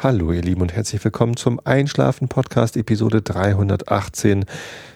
[0.00, 4.44] Hallo ihr Lieben und herzlich willkommen zum Einschlafen Podcast Episode 318.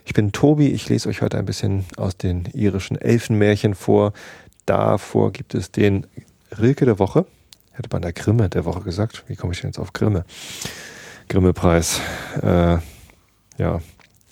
[0.04, 4.12] Ich bin Tobi, ich lese euch heute ein bisschen aus den irischen Elfenmärchen vor.
[4.64, 6.06] Davor gibt es den
[6.56, 7.26] Rilke der Woche.
[7.72, 9.24] Hätte man der Grimme der Woche gesagt.
[9.26, 10.24] Wie komme ich denn jetzt auf Grimme?
[11.28, 12.00] Grimme-Preis.
[12.40, 12.78] Äh,
[13.58, 13.80] ja,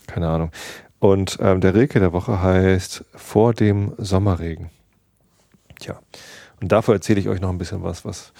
[0.07, 0.53] keine Ahnung.
[1.01, 4.71] Und ähm, der Rilke der Woche heißt Vor dem Sommerregen.
[5.81, 5.99] Tja,
[6.61, 8.33] und davor erzähle ich euch noch ein bisschen was, was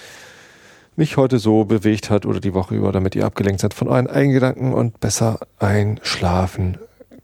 [0.97, 4.07] mich heute so bewegt hat oder die Woche über, damit ihr abgelenkt seid von euren
[4.07, 6.79] eigenen Gedanken und besser einschlafen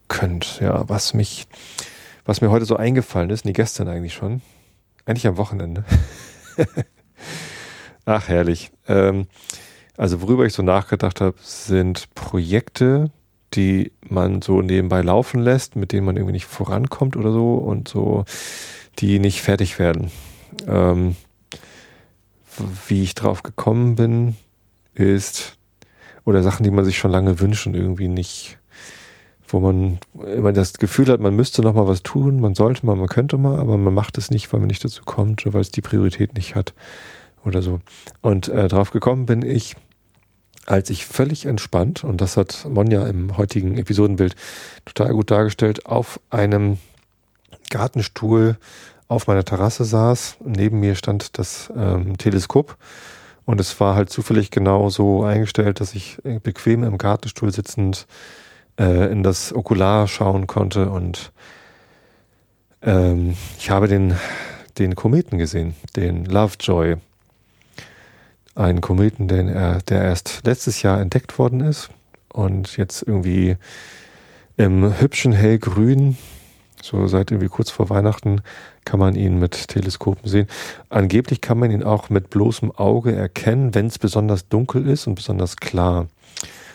[0.08, 0.60] könnt.
[0.60, 1.46] Ja, was mich,
[2.24, 4.42] was mir heute so eingefallen ist, nee, gestern eigentlich schon,
[5.04, 5.84] eigentlich am Wochenende.
[8.04, 8.70] Ach, herrlich.
[8.88, 9.26] Ähm,
[9.96, 13.10] also worüber ich so nachgedacht habe, sind Projekte,
[13.54, 17.88] die man so nebenbei laufen lässt, mit denen man irgendwie nicht vorankommt oder so und
[17.88, 18.24] so,
[18.98, 20.10] die nicht fertig werden.
[20.66, 21.16] Ähm,
[22.88, 24.36] wie ich drauf gekommen bin,
[24.94, 25.56] ist,
[26.24, 28.58] oder Sachen, die man sich schon lange wünscht und irgendwie nicht,
[29.48, 29.98] wo man
[30.34, 33.38] immer das Gefühl hat, man müsste noch mal was tun, man sollte mal, man könnte
[33.38, 35.82] mal, aber man macht es nicht, weil man nicht dazu kommt oder weil es die
[35.82, 36.74] Priorität nicht hat
[37.44, 37.80] oder so.
[38.22, 39.76] Und äh, drauf gekommen bin ich,
[40.66, 44.34] als ich völlig entspannt, und das hat Monja im heutigen Episodenbild
[44.84, 46.78] total gut dargestellt, auf einem
[47.70, 48.56] Gartenstuhl
[49.08, 50.38] auf meiner Terrasse saß.
[50.44, 52.76] Neben mir stand das ähm, Teleskop
[53.44, 58.06] und es war halt zufällig genau so eingestellt, dass ich bequem im Gartenstuhl sitzend
[58.78, 61.32] äh, in das Okular schauen konnte und
[62.82, 64.16] ähm, ich habe den,
[64.78, 66.96] den Kometen gesehen, den Lovejoy.
[68.54, 71.90] Einen Kometen, den er, der erst letztes Jahr entdeckt worden ist
[72.32, 73.56] und jetzt irgendwie
[74.56, 76.16] im hübschen hellgrün
[76.82, 78.42] so seit irgendwie kurz vor Weihnachten
[78.84, 80.46] kann man ihn mit Teleskopen sehen.
[80.88, 85.16] Angeblich kann man ihn auch mit bloßem Auge erkennen, wenn es besonders dunkel ist und
[85.16, 86.06] besonders klar.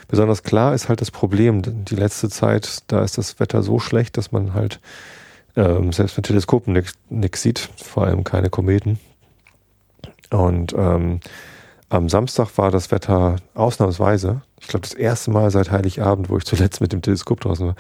[0.08, 1.62] Besonders klar ist halt das Problem.
[1.86, 4.81] Die letzte Zeit, da ist das Wetter so schlecht, dass man halt
[5.56, 9.00] ähm, selbst mit Teleskopen nichts sieht, vor allem keine Kometen.
[10.30, 11.20] Und ähm,
[11.90, 16.46] am Samstag war das Wetter ausnahmsweise, ich glaube das erste Mal seit Heiligabend, wo ich
[16.46, 17.76] zuletzt mit dem Teleskop draußen war,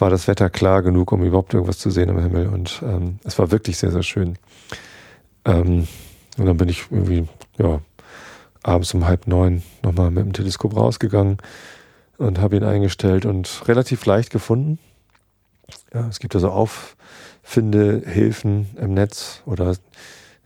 [0.00, 2.48] war das Wetter klar genug, um überhaupt irgendwas zu sehen am Himmel.
[2.48, 4.36] Und ähm, es war wirklich sehr, sehr schön.
[5.44, 5.88] Ähm,
[6.36, 7.26] und dann bin ich irgendwie,
[7.58, 7.80] ja,
[8.62, 11.38] abends um halb neun nochmal mit dem Teleskop rausgegangen
[12.18, 14.78] und habe ihn eingestellt und relativ leicht gefunden.
[15.92, 19.76] Ja, es gibt also Auffindehilfen im Netz oder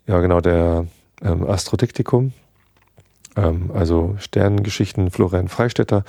[0.06, 0.86] ja genau der
[1.22, 2.32] ähm, Astrodiktikum,
[3.36, 6.04] ähm, also Sternengeschichten Florian Freistetter,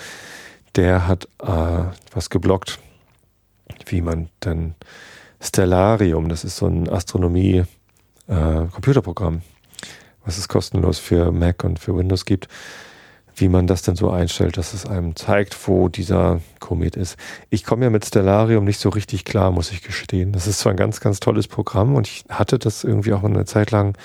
[0.76, 2.80] der hat äh, was geblockt
[3.94, 4.76] wie man dann
[5.40, 9.42] Stellarium, das ist so ein Astronomie-Computerprogramm, äh,
[10.26, 12.50] was es kostenlos für Mac und für Windows gibt,
[13.36, 17.18] wie man das denn so einstellt, dass es einem zeigt, wo dieser Komet ist.
[17.50, 20.32] Ich komme ja mit Stellarium nicht so richtig klar, muss ich gestehen.
[20.32, 23.46] Das ist zwar ein ganz, ganz tolles Programm und ich hatte das irgendwie auch eine
[23.46, 23.96] Zeit lang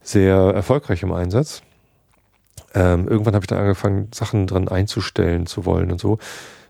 [0.00, 1.62] sehr erfolgreich im Einsatz.
[2.74, 6.18] Ähm, irgendwann habe ich da angefangen, Sachen dran einzustellen zu wollen und so.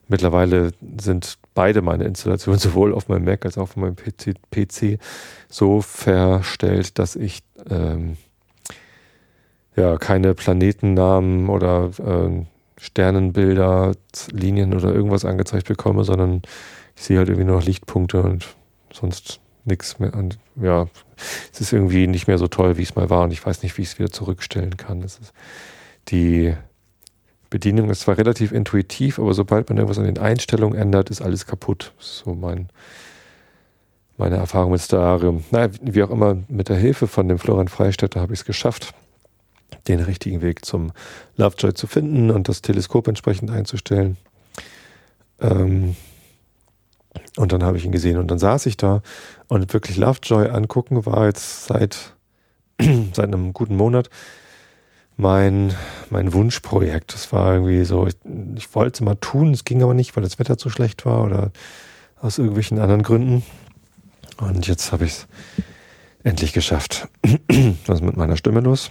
[0.09, 4.99] Mittlerweile sind beide meine Installationen sowohl auf meinem Mac als auch auf meinem PC, PC
[5.49, 8.17] so verstellt, dass ich ähm,
[9.77, 12.45] ja keine Planetennamen oder äh,
[12.77, 13.93] Sternenbilder,
[14.31, 16.43] Linien oder irgendwas angezeigt bekomme, sondern
[16.97, 18.55] ich sehe halt irgendwie nur noch Lichtpunkte und
[18.93, 20.15] sonst nichts mehr.
[20.15, 20.87] Und ja,
[21.53, 23.77] es ist irgendwie nicht mehr so toll, wie es mal war und ich weiß nicht,
[23.79, 25.01] wie ich es wieder zurückstellen kann.
[25.01, 25.33] Das ist
[26.09, 26.55] die
[27.55, 31.47] Bedienung ist zwar relativ intuitiv, aber sobald man irgendwas an den Einstellungen ändert, ist alles
[31.47, 31.93] kaputt.
[32.01, 32.69] So mein,
[34.17, 35.45] meine Erfahrung mit Stararium.
[35.53, 38.93] Naja, wie auch immer, mit der Hilfe von dem Florian Freistetter habe ich es geschafft,
[39.87, 40.91] den richtigen Weg zum
[41.37, 44.17] Lovejoy zu finden und das Teleskop entsprechend einzustellen.
[45.41, 45.95] Ähm,
[47.37, 49.01] und dann habe ich ihn gesehen und dann saß ich da
[49.47, 52.17] und wirklich Lovejoy angucken war jetzt seit,
[52.81, 54.11] seit einem guten Monat
[55.17, 55.75] mein,
[56.11, 57.15] mein Wunschprojekt.
[57.15, 58.17] Das war irgendwie so, ich,
[58.57, 61.25] ich wollte es mal tun, es ging aber nicht, weil das Wetter zu schlecht war
[61.25, 61.53] oder
[62.21, 63.45] aus irgendwelchen anderen Gründen.
[64.39, 65.27] Und jetzt habe ich es
[66.25, 67.09] endlich geschafft.
[67.87, 68.91] Was ist mit meiner Stimme los?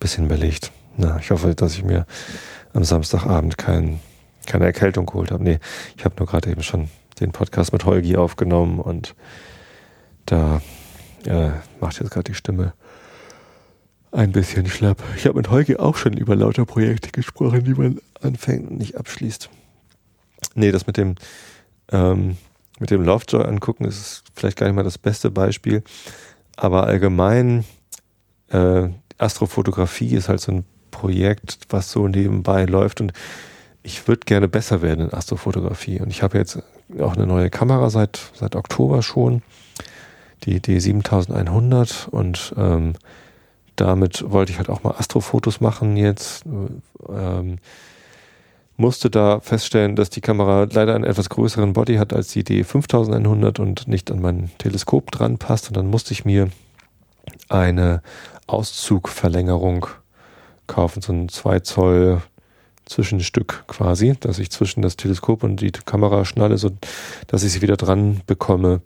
[0.00, 0.72] Bisschen belegt.
[0.96, 2.06] Na, ich hoffe, dass ich mir
[2.72, 4.00] am Samstagabend kein,
[4.46, 5.42] keine Erkältung geholt habe.
[5.42, 5.58] Nee,
[5.96, 6.88] ich habe nur gerade eben schon
[7.20, 9.14] den Podcast mit Holgi aufgenommen und
[10.26, 10.60] da
[11.26, 11.50] äh,
[11.80, 12.72] macht jetzt gerade die Stimme
[14.14, 15.02] ein bisschen schlapp.
[15.16, 18.96] Ich habe mit Holger auch schon über lauter Projekte gesprochen, die man anfängt und nicht
[18.96, 19.50] abschließt.
[20.54, 21.16] Nee, das mit dem,
[21.90, 22.36] ähm,
[22.78, 25.82] mit dem Lovejoy angucken ist vielleicht gar nicht mal das beste Beispiel.
[26.56, 27.64] Aber allgemein,
[28.50, 28.88] äh,
[29.18, 33.12] Astrofotografie ist halt so ein Projekt, was so nebenbei läuft und
[33.82, 36.00] ich würde gerne besser werden in Astrofotografie.
[36.00, 36.62] Und ich habe jetzt
[37.00, 39.42] auch eine neue Kamera seit, seit Oktober schon,
[40.44, 42.94] die D7100 und ähm,
[43.76, 46.44] damit wollte ich halt auch mal Astrofotos machen jetzt.
[47.08, 47.58] Ähm,
[48.76, 53.60] musste da feststellen, dass die Kamera leider einen etwas größeren Body hat als die D5100
[53.60, 55.68] und nicht an mein Teleskop dran passt.
[55.68, 56.48] Und dann musste ich mir
[57.48, 58.02] eine
[58.46, 59.86] Auszugverlängerung
[60.66, 62.22] kaufen, so ein 2 Zoll
[62.86, 66.70] Zwischenstück quasi, dass ich zwischen das Teleskop und die Kamera schnalle, so
[67.26, 68.82] dass ich sie wieder dran bekomme.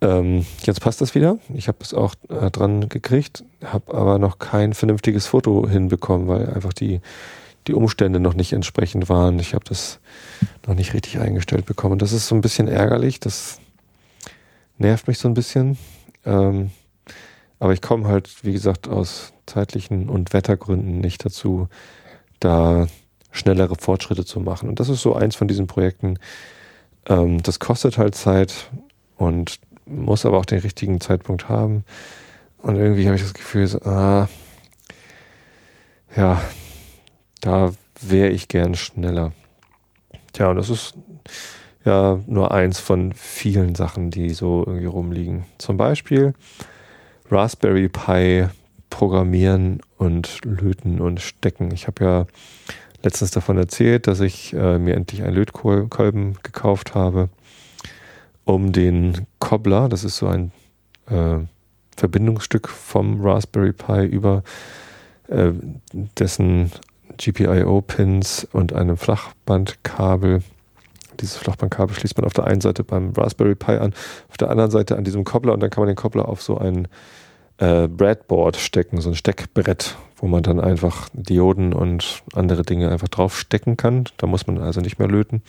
[0.00, 1.38] Ähm, jetzt passt das wieder.
[1.54, 6.52] Ich habe es auch äh, dran gekriegt, habe aber noch kein vernünftiges Foto hinbekommen, weil
[6.52, 7.00] einfach die,
[7.66, 9.38] die Umstände noch nicht entsprechend waren.
[9.40, 9.98] Ich habe das
[10.66, 11.98] noch nicht richtig eingestellt bekommen.
[11.98, 13.18] Das ist so ein bisschen ärgerlich.
[13.18, 13.60] Das
[14.78, 15.78] nervt mich so ein bisschen.
[16.24, 16.70] Ähm,
[17.58, 21.68] aber ich komme halt, wie gesagt, aus zeitlichen und Wettergründen nicht dazu,
[22.38, 22.86] da
[23.32, 24.68] schnellere Fortschritte zu machen.
[24.68, 26.18] Und das ist so eins von diesen Projekten.
[27.06, 28.70] Ähm, das kostet halt Zeit
[29.16, 31.84] und muss aber auch den richtigen Zeitpunkt haben.
[32.58, 34.28] Und irgendwie habe ich das Gefühl, so, ah,
[36.16, 36.42] ja,
[37.40, 39.32] da wäre ich gern schneller.
[40.32, 40.94] Tja, und das ist
[41.84, 45.44] ja nur eins von vielen Sachen, die so irgendwie rumliegen.
[45.58, 46.34] Zum Beispiel
[47.30, 48.46] Raspberry Pi
[48.90, 51.70] programmieren und löten und stecken.
[51.72, 52.26] Ich habe ja
[53.02, 57.28] letztens davon erzählt, dass ich äh, mir endlich einen Lötkolben gekauft habe,
[58.48, 60.52] um den Cobbler, das ist so ein
[61.10, 61.40] äh,
[61.94, 64.42] Verbindungsstück vom Raspberry Pi über
[65.28, 65.52] äh,
[66.18, 66.72] dessen
[67.18, 70.42] GPIO-Pins und einem Flachbandkabel.
[71.20, 73.92] Dieses Flachbandkabel schließt man auf der einen Seite beim Raspberry Pi an,
[74.30, 76.56] auf der anderen Seite an diesem Cobbler und dann kann man den Cobbler auf so
[76.56, 76.88] einen
[77.58, 83.08] äh, Breadboard stecken, so ein Steckbrett, wo man dann einfach Dioden und andere Dinge einfach
[83.08, 84.04] draufstecken kann.
[84.16, 85.42] Da muss man also nicht mehr löten.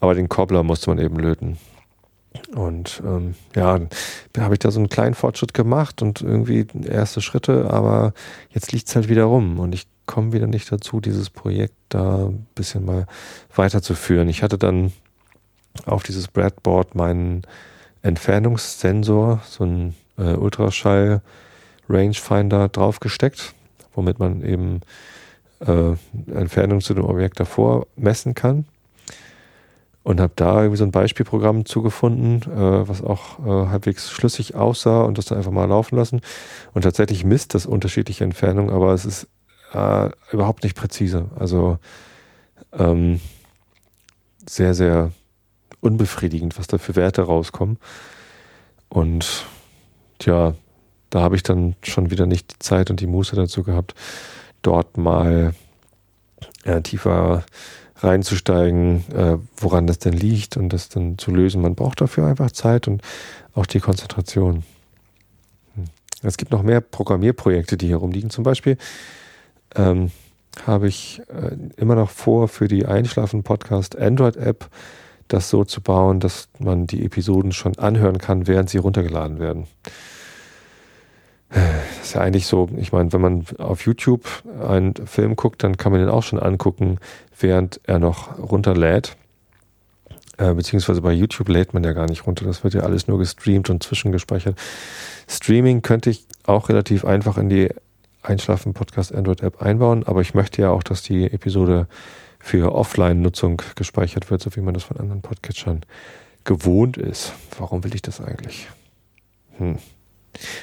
[0.00, 1.56] Aber den Cobbler musste man eben löten.
[2.54, 3.80] Und ähm, ja,
[4.38, 8.12] habe ich da so einen kleinen Fortschritt gemacht und irgendwie erste Schritte, aber
[8.50, 12.26] jetzt liegt es halt wieder rum und ich komme wieder nicht dazu, dieses Projekt da
[12.26, 13.06] ein bisschen mal
[13.54, 14.28] weiterzuführen.
[14.28, 14.92] Ich hatte dann
[15.86, 17.42] auf dieses Breadboard meinen
[18.02, 21.22] Entfernungssensor, so ein äh, Ultraschall
[21.88, 23.54] Rangefinder draufgesteckt,
[23.94, 24.80] womit man eben
[25.60, 25.94] äh,
[26.32, 28.64] Entfernung zu dem Objekt davor messen kann.
[30.10, 35.02] Und habe da irgendwie so ein Beispielprogramm zugefunden, äh, was auch äh, halbwegs schlüssig aussah
[35.02, 36.20] und das dann einfach mal laufen lassen.
[36.74, 39.28] Und tatsächlich misst das unterschiedliche Entfernungen, aber es ist
[39.72, 41.26] äh, überhaupt nicht präzise.
[41.38, 41.78] Also
[42.72, 43.20] ähm,
[44.48, 45.12] sehr, sehr
[45.80, 47.78] unbefriedigend, was da für Werte rauskommen.
[48.88, 49.46] Und
[50.18, 50.54] tja,
[51.10, 53.94] da habe ich dann schon wieder nicht die Zeit und die Muße dazu gehabt,
[54.62, 55.54] dort mal
[56.64, 57.44] äh, tiefer
[58.02, 61.62] reinzusteigen, äh, woran das denn liegt und das dann zu lösen.
[61.62, 63.02] Man braucht dafür einfach Zeit und
[63.54, 64.64] auch die Konzentration.
[65.74, 65.84] Hm.
[66.22, 68.30] Es gibt noch mehr Programmierprojekte, die hier rumliegen.
[68.30, 68.76] Zum Beispiel
[69.74, 70.10] ähm,
[70.66, 74.68] habe ich äh, immer noch vor, für die Einschlafen-Podcast Android-App
[75.28, 79.66] das so zu bauen, dass man die Episoden schon anhören kann, während sie runtergeladen werden.
[81.50, 84.24] Das ist ja eigentlich so, ich meine, wenn man auf YouTube
[84.62, 86.98] einen Film guckt, dann kann man den auch schon angucken,
[87.38, 89.16] während er noch runterlädt.
[90.38, 92.44] Äh, beziehungsweise bei YouTube lädt man ja gar nicht runter.
[92.44, 94.56] Das wird ja alles nur gestreamt und zwischengespeichert.
[95.28, 97.68] Streaming könnte ich auch relativ einfach in die
[98.22, 101.88] Einschlafen-Podcast Android-App einbauen, aber ich möchte ja auch, dass die Episode
[102.38, 105.82] für Offline-Nutzung gespeichert wird, so wie man das von anderen Podcatchern
[106.44, 107.32] gewohnt ist.
[107.58, 108.68] Warum will ich das eigentlich?
[109.58, 109.78] Hm.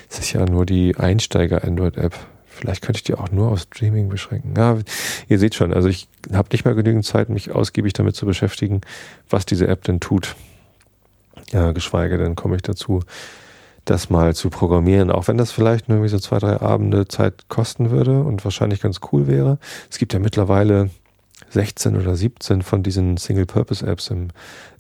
[0.09, 2.13] Es ist ja nur die Einsteiger-Android-App.
[2.45, 4.53] Vielleicht könnte ich die auch nur auf Streaming beschränken.
[4.57, 4.77] Ja,
[5.27, 8.81] ihr seht schon, also ich habe nicht mal genügend Zeit, mich ausgiebig damit zu beschäftigen,
[9.29, 10.36] was diese App denn tut.
[11.51, 13.03] Ja, geschweige denn komme ich dazu,
[13.86, 17.47] das mal zu programmieren, auch wenn das vielleicht nur irgendwie so zwei, drei Abende Zeit
[17.47, 19.59] kosten würde und wahrscheinlich ganz cool wäre.
[19.89, 20.89] Es gibt ja mittlerweile
[21.50, 24.29] 16 oder 17 von diesen Single-Purpose-Apps im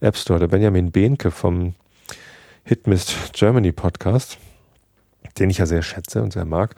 [0.01, 0.39] App Store.
[0.39, 1.75] Der Benjamin Behnke vom
[2.63, 4.37] Hitmist Germany Podcast,
[5.39, 6.75] den ich ja sehr schätze und sehr mag,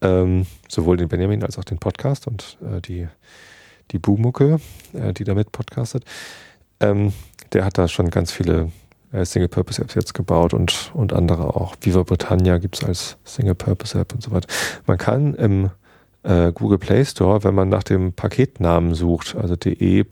[0.00, 3.08] ähm, sowohl den Benjamin als auch den Podcast und äh, die,
[3.90, 4.60] die Bumucke,
[4.92, 6.04] äh, die damit podcastet,
[6.80, 7.12] ähm,
[7.52, 8.70] der hat da schon ganz viele
[9.12, 11.74] äh, Single-Purpose-Apps jetzt gebaut und, und andere auch.
[11.80, 14.48] Viva Britannia gibt es als Single-Purpose-App und so weiter.
[14.86, 15.70] Man kann im
[16.22, 20.04] äh, Google Play Store, wenn man nach dem Paketnamen sucht, also de.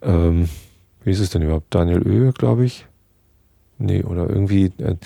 [0.00, 0.48] Ähm,
[1.02, 1.74] wie ist es denn überhaupt?
[1.74, 2.86] Daniel Ö, glaube ich.
[3.78, 4.96] Nee, oder irgendwie äh,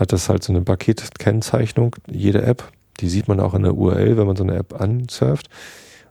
[0.00, 2.64] hat das halt so eine Paketkennzeichnung, jede App,
[3.00, 5.48] Die sieht man auch in der URL, wenn man so eine App ansurft.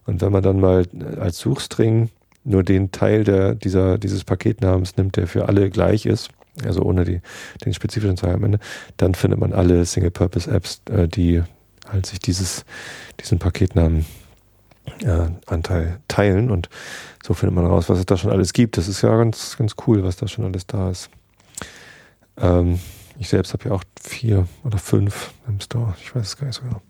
[0.06, 0.86] Und wenn man dann mal
[1.20, 2.08] als Suchstring
[2.42, 6.30] nur den Teil der, dieser, dieses Paketnamens nimmt, der für alle gleich ist,
[6.64, 7.20] also ohne die,
[7.64, 8.58] den spezifischen Teil am Ende,
[8.96, 11.42] dann findet man alle Single-Purpose-Apps, äh, die
[11.88, 12.64] halt sich dieses,
[13.20, 14.06] diesen Paketnamen
[15.02, 16.68] äh, Anteil teilen und
[17.24, 18.76] so findet man raus, was es da schon alles gibt.
[18.76, 21.10] Das ist ja ganz, ganz cool, was da schon alles da ist.
[22.36, 22.80] Ähm,
[23.20, 25.94] ich selbst habe ja auch vier oder fünf im Store.
[26.00, 26.80] Ich weiß es gar nicht so genau.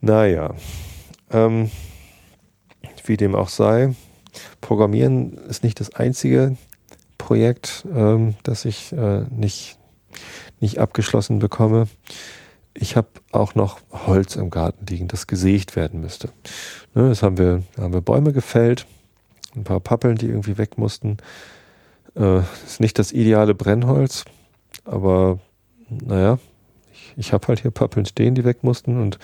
[0.00, 0.54] Naja,
[1.30, 1.70] ähm,
[3.04, 3.94] wie dem auch sei,
[4.62, 6.56] Programmieren ist nicht das einzige
[7.18, 9.78] Projekt, ähm, das ich äh, nicht,
[10.60, 11.86] nicht abgeschlossen bekomme.
[12.72, 16.30] Ich habe auch noch Holz im Garten liegen, das gesägt werden müsste.
[16.94, 18.86] Ne, das haben wir, haben wir Bäume gefällt,
[19.54, 21.18] ein paar Pappeln, die irgendwie weg mussten.
[22.16, 24.24] Äh, ist nicht das ideale Brennholz,
[24.84, 25.38] aber
[25.88, 26.38] naja,
[26.92, 29.18] ich, ich habe halt hier Pappeln stehen, die weg mussten und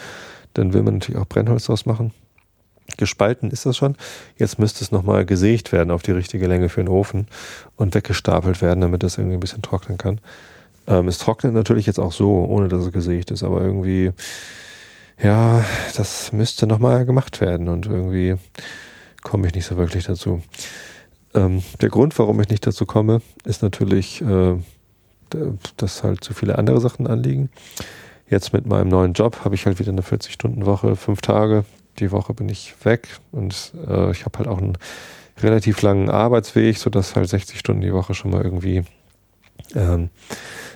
[0.55, 2.13] dann will man natürlich auch Brennholz draus machen.
[2.97, 3.97] Gespalten ist das schon.
[4.37, 7.29] Jetzt müsste es nochmal gesägt werden auf die richtige Länge für den Ofen
[7.77, 10.21] und weggestapelt werden, damit das irgendwie ein bisschen trocknen kann.
[10.87, 14.11] Ähm, es trocknet natürlich jetzt auch so, ohne dass es gesägt ist, aber irgendwie,
[15.23, 15.65] ja,
[15.97, 18.37] das müsste nochmal gemacht werden und irgendwie
[19.23, 20.43] komme ich nicht so wirklich dazu.
[21.35, 24.57] Ähm, der Grund, warum ich nicht dazu komme, ist natürlich, äh,
[25.77, 27.51] dass halt zu viele andere Sachen anliegen.
[28.29, 31.65] Jetzt mit meinem neuen Job habe ich halt wieder eine 40-Stunden-Woche, fünf Tage,
[31.99, 34.79] die Woche bin ich weg und äh, ich habe halt auch einen
[35.43, 38.85] relativ langen Arbeitsweg, sodass halt 60 Stunden die Woche schon mal irgendwie
[39.75, 40.11] ähm,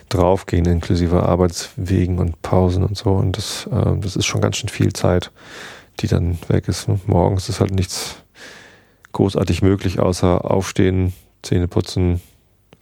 [0.09, 3.11] draufgehen, inklusive Arbeitswegen und Pausen und so.
[3.11, 5.31] Und das, äh, das ist schon ganz schön viel Zeit,
[5.99, 6.87] die dann weg ist.
[6.87, 6.99] Ne?
[7.07, 8.17] Morgens ist halt nichts
[9.13, 12.21] großartig möglich, außer aufstehen, Zähne putzen,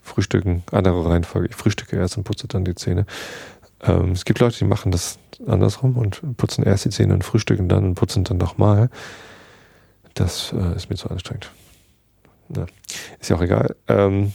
[0.04, 1.48] frühstücken, andere Reihenfolge.
[1.48, 3.06] Ich frühstücke erst und putze dann die Zähne.
[3.82, 7.68] Ähm, es gibt Leute, die machen das andersrum und putzen erst die Zähne und frühstücken
[7.68, 8.90] dann und putzen dann nochmal.
[10.14, 11.50] Das äh, ist mir zu anstrengend.
[12.54, 12.66] Ja.
[13.18, 13.74] Ist ja auch egal.
[13.88, 14.32] Ähm,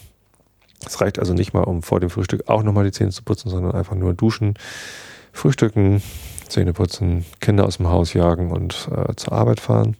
[0.86, 3.50] es reicht also nicht mal, um vor dem Frühstück auch nochmal die Zähne zu putzen,
[3.50, 4.56] sondern einfach nur duschen,
[5.32, 6.02] frühstücken,
[6.48, 9.96] Zähne putzen, Kinder aus dem Haus jagen und äh, zur Arbeit fahren.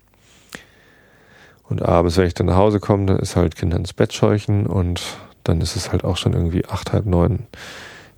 [1.64, 4.66] Und abends, wenn ich dann nach Hause komme, dann ist halt Kinder ins Bett scheuchen
[4.66, 5.02] und
[5.50, 7.48] dann ist es halt auch schon irgendwie acht, halb neun,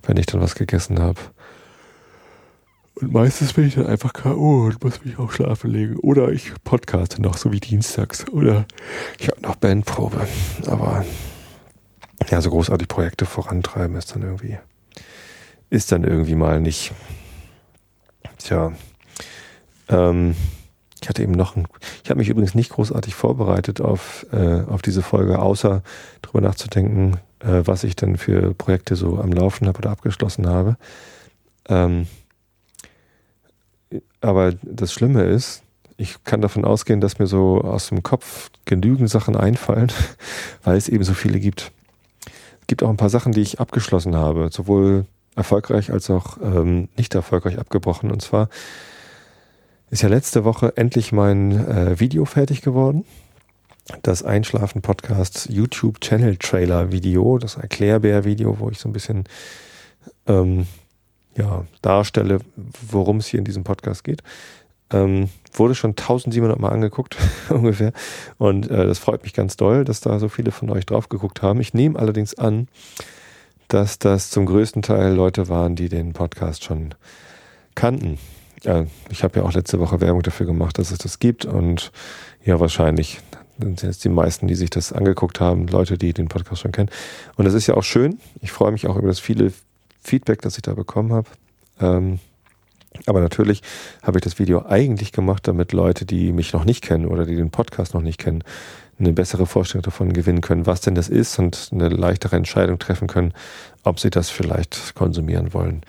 [0.02, 1.18] wenn ich dann was gegessen habe.
[2.94, 4.66] Und meistens bin ich dann einfach K.O.
[4.66, 5.96] und muss mich auch schlafen legen.
[5.96, 8.28] Oder ich podcaste noch, so wie dienstags.
[8.28, 8.66] Oder
[9.18, 10.26] ich habe noch Bandprobe.
[10.66, 11.04] Aber
[12.30, 14.58] ja, so großartig Projekte vorantreiben ist dann irgendwie,
[15.70, 16.92] ist dann irgendwie mal nicht.
[18.38, 18.72] Tja.
[19.88, 20.36] Ähm,
[21.02, 21.66] ich hatte eben noch ein,
[22.04, 25.82] ich habe mich übrigens nicht großartig vorbereitet auf, äh, auf diese Folge, außer
[26.22, 30.76] darüber nachzudenken, äh, was ich denn für Projekte so am Laufen habe oder abgeschlossen habe.
[31.68, 32.06] Ähm,
[34.20, 35.62] aber das Schlimme ist,
[35.96, 39.92] ich kann davon ausgehen, dass mir so aus dem Kopf genügend Sachen einfallen,
[40.62, 41.72] weil es eben so viele gibt.
[42.60, 46.88] Es gibt auch ein paar Sachen, die ich abgeschlossen habe, sowohl erfolgreich als auch ähm,
[46.96, 48.12] nicht erfolgreich abgebrochen.
[48.12, 48.48] Und zwar
[49.92, 53.04] ist ja letzte Woche endlich mein äh, Video fertig geworden.
[54.02, 59.24] Das Einschlafen-Podcast YouTube-Channel-Trailer-Video, das Erklärbär-Video, wo ich so ein bisschen
[60.26, 60.66] ähm,
[61.36, 62.38] ja, darstelle,
[62.90, 64.22] worum es hier in diesem Podcast geht.
[64.90, 67.18] Ähm, wurde schon 1700 Mal angeguckt,
[67.50, 67.92] ungefähr.
[68.38, 71.42] Und äh, das freut mich ganz doll, dass da so viele von euch drauf geguckt
[71.42, 71.60] haben.
[71.60, 72.68] Ich nehme allerdings an,
[73.68, 76.94] dass das zum größten Teil Leute waren, die den Podcast schon
[77.74, 78.18] kannten.
[78.64, 81.44] Ja, ich habe ja auch letzte Woche Werbung dafür gemacht, dass es das gibt.
[81.44, 81.90] Und
[82.44, 83.20] ja, wahrscheinlich
[83.58, 86.90] sind jetzt die meisten, die sich das angeguckt haben, Leute, die den Podcast schon kennen.
[87.36, 88.18] Und das ist ja auch schön.
[88.40, 89.52] Ich freue mich auch über das viele
[90.02, 91.28] Feedback, das ich da bekommen habe.
[91.80, 92.20] Ähm,
[93.06, 93.62] aber natürlich
[94.02, 97.36] habe ich das Video eigentlich gemacht, damit Leute, die mich noch nicht kennen oder die
[97.36, 98.44] den Podcast noch nicht kennen,
[98.98, 103.08] eine bessere Vorstellung davon gewinnen können, was denn das ist und eine leichtere Entscheidung treffen
[103.08, 103.32] können,
[103.82, 105.82] ob sie das vielleicht konsumieren wollen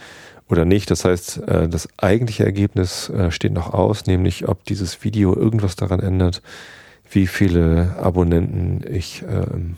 [0.54, 0.92] oder nicht.
[0.92, 5.76] Das heißt, äh, das eigentliche Ergebnis äh, steht noch aus, nämlich ob dieses Video irgendwas
[5.76, 6.42] daran ändert,
[7.10, 9.78] wie viele Abonnenten ich ähm,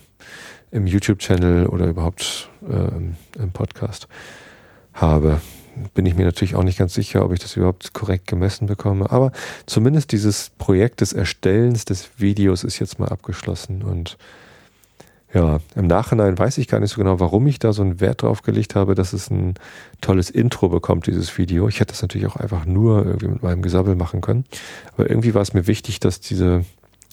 [0.72, 4.10] im YouTube-Channel oder überhaupt äh, im Podcast
[4.94, 5.40] habe.
[5.94, 9.10] Bin ich mir natürlich auch nicht ganz sicher, ob ich das überhaupt korrekt gemessen bekomme.
[9.12, 9.32] Aber
[9.66, 13.82] zumindest dieses Projekt des Erstellens des Videos ist jetzt mal abgeschlossen.
[13.82, 14.18] Und
[15.36, 18.22] ja, im Nachhinein weiß ich gar nicht so genau, warum ich da so einen Wert
[18.22, 19.56] drauf gelegt habe, dass es ein
[20.00, 21.68] tolles Intro bekommt, dieses Video.
[21.68, 24.46] Ich hätte das natürlich auch einfach nur irgendwie mit meinem Gesabbel machen können.
[24.94, 26.64] Aber irgendwie war es mir wichtig, dass diese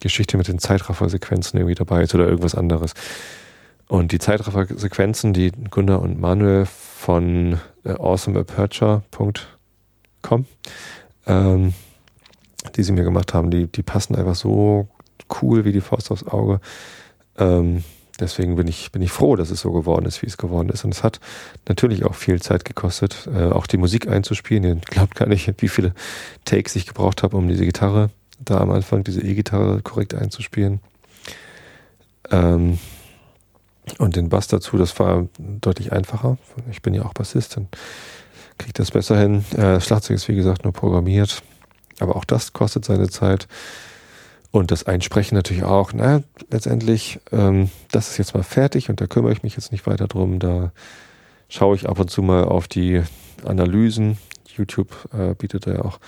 [0.00, 2.94] Geschichte mit den Zeitraffer-Sequenzen irgendwie dabei ist oder irgendwas anderes.
[3.88, 10.46] Und die Zeitraffer-Sequenzen, die Gunnar und Manuel von äh, awesomeaperture.com
[11.26, 11.74] ähm,
[12.76, 14.86] die sie mir gemacht haben, die, die passen einfach so
[15.42, 16.60] cool wie die Faust aufs Auge.
[17.36, 17.82] Ähm,
[18.20, 20.84] deswegen bin ich, bin ich froh, dass es so geworden ist, wie es geworden ist.
[20.84, 21.20] Und es hat
[21.68, 24.64] natürlich auch viel Zeit gekostet, äh, auch die Musik einzuspielen.
[24.64, 25.94] Ihr glaubt gar nicht, wie viele
[26.44, 28.10] Takes ich gebraucht habe, um diese Gitarre
[28.44, 30.80] da am Anfang, diese E-Gitarre korrekt einzuspielen.
[32.30, 32.78] Ähm,
[33.98, 36.38] und den Bass dazu, das war deutlich einfacher.
[36.70, 37.68] Ich bin ja auch Bassist, dann
[38.58, 39.44] kriege das besser hin.
[39.56, 41.42] Äh, Schlagzeug ist wie gesagt nur programmiert,
[41.98, 43.48] aber auch das kostet seine Zeit.
[44.52, 45.92] Und das Einsprechen natürlich auch.
[45.94, 49.86] Na, letztendlich, ähm, das ist jetzt mal fertig und da kümmere ich mich jetzt nicht
[49.86, 50.38] weiter drum.
[50.38, 50.72] Da
[51.48, 53.02] schaue ich ab und zu mal auf die
[53.44, 54.18] Analysen.
[54.54, 55.98] YouTube äh, bietet da ja auch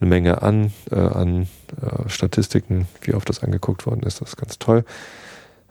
[0.00, 1.46] eine Menge an, äh, an
[1.82, 4.22] äh, Statistiken, wie oft das angeguckt worden ist.
[4.22, 4.84] Das ist ganz toll.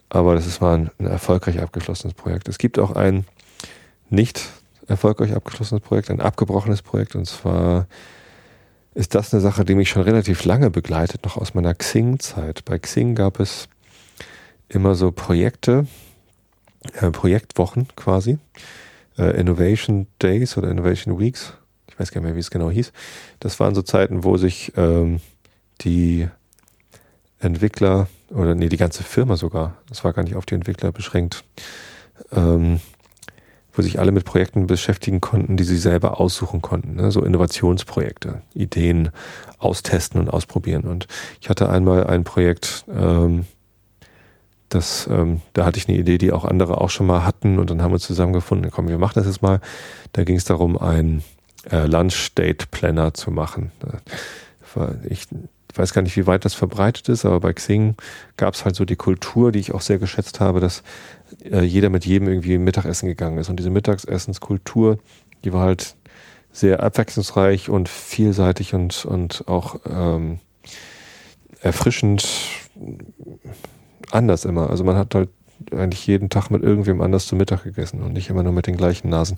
[0.10, 2.48] Aber das ist mal ein, ein erfolgreich abgeschlossenes Projekt.
[2.48, 3.26] Es gibt auch ein
[4.12, 4.50] nicht
[4.88, 7.16] erfolgreich abgeschlossenes Projekt, ein abgebrochenes Projekt.
[7.16, 7.88] Und zwar
[8.94, 12.66] ist das eine Sache, die mich schon relativ lange begleitet, noch aus meiner Xing-Zeit.
[12.66, 13.68] Bei Xing gab es
[14.68, 15.88] immer so Projekte,
[16.94, 18.38] äh, Projektwochen quasi,
[19.18, 21.54] äh, Innovation Days oder Innovation Weeks.
[21.90, 22.92] Ich weiß gar nicht mehr, wie es genau hieß.
[23.40, 25.20] Das waren so Zeiten, wo sich ähm,
[25.82, 26.28] die
[27.40, 31.44] Entwickler oder nee, die ganze Firma sogar, das war gar nicht auf die Entwickler beschränkt,
[32.32, 32.80] ähm,
[33.74, 36.96] wo sich alle mit Projekten beschäftigen konnten, die sie selber aussuchen konnten.
[36.96, 37.12] Ne?
[37.12, 39.10] So Innovationsprojekte, Ideen
[39.58, 40.84] austesten und ausprobieren.
[40.84, 41.08] Und
[41.42, 43.46] ich hatte einmal ein Projekt, ähm,
[44.70, 47.70] das, ähm, da hatte ich eine Idee, die auch andere auch schon mal hatten und
[47.70, 49.60] dann haben wir zusammengefunden, komm, wir machen das jetzt mal.
[50.14, 51.24] Da ging es darum, einen
[51.72, 53.72] äh, Lunch Date Planner zu machen.
[55.10, 55.28] Ich
[55.80, 57.96] weiß gar nicht, wie weit das verbreitet ist, aber bei Xing
[58.38, 60.84] gab es halt so die Kultur, die ich auch sehr geschätzt habe, dass
[61.44, 63.50] äh, jeder mit jedem irgendwie Mittagessen gegangen ist.
[63.50, 65.00] Und diese Mittagsessenskultur,
[65.44, 65.96] die war halt
[66.52, 70.40] sehr abwechslungsreich und vielseitig und, und auch ähm,
[71.62, 72.28] erfrischend
[74.12, 74.70] anders immer.
[74.70, 75.30] Also man hat halt
[75.72, 78.78] eigentlich jeden Tag mit irgendwem anders zu Mittag gegessen und nicht immer nur mit den
[78.78, 79.38] gleichen Nasen.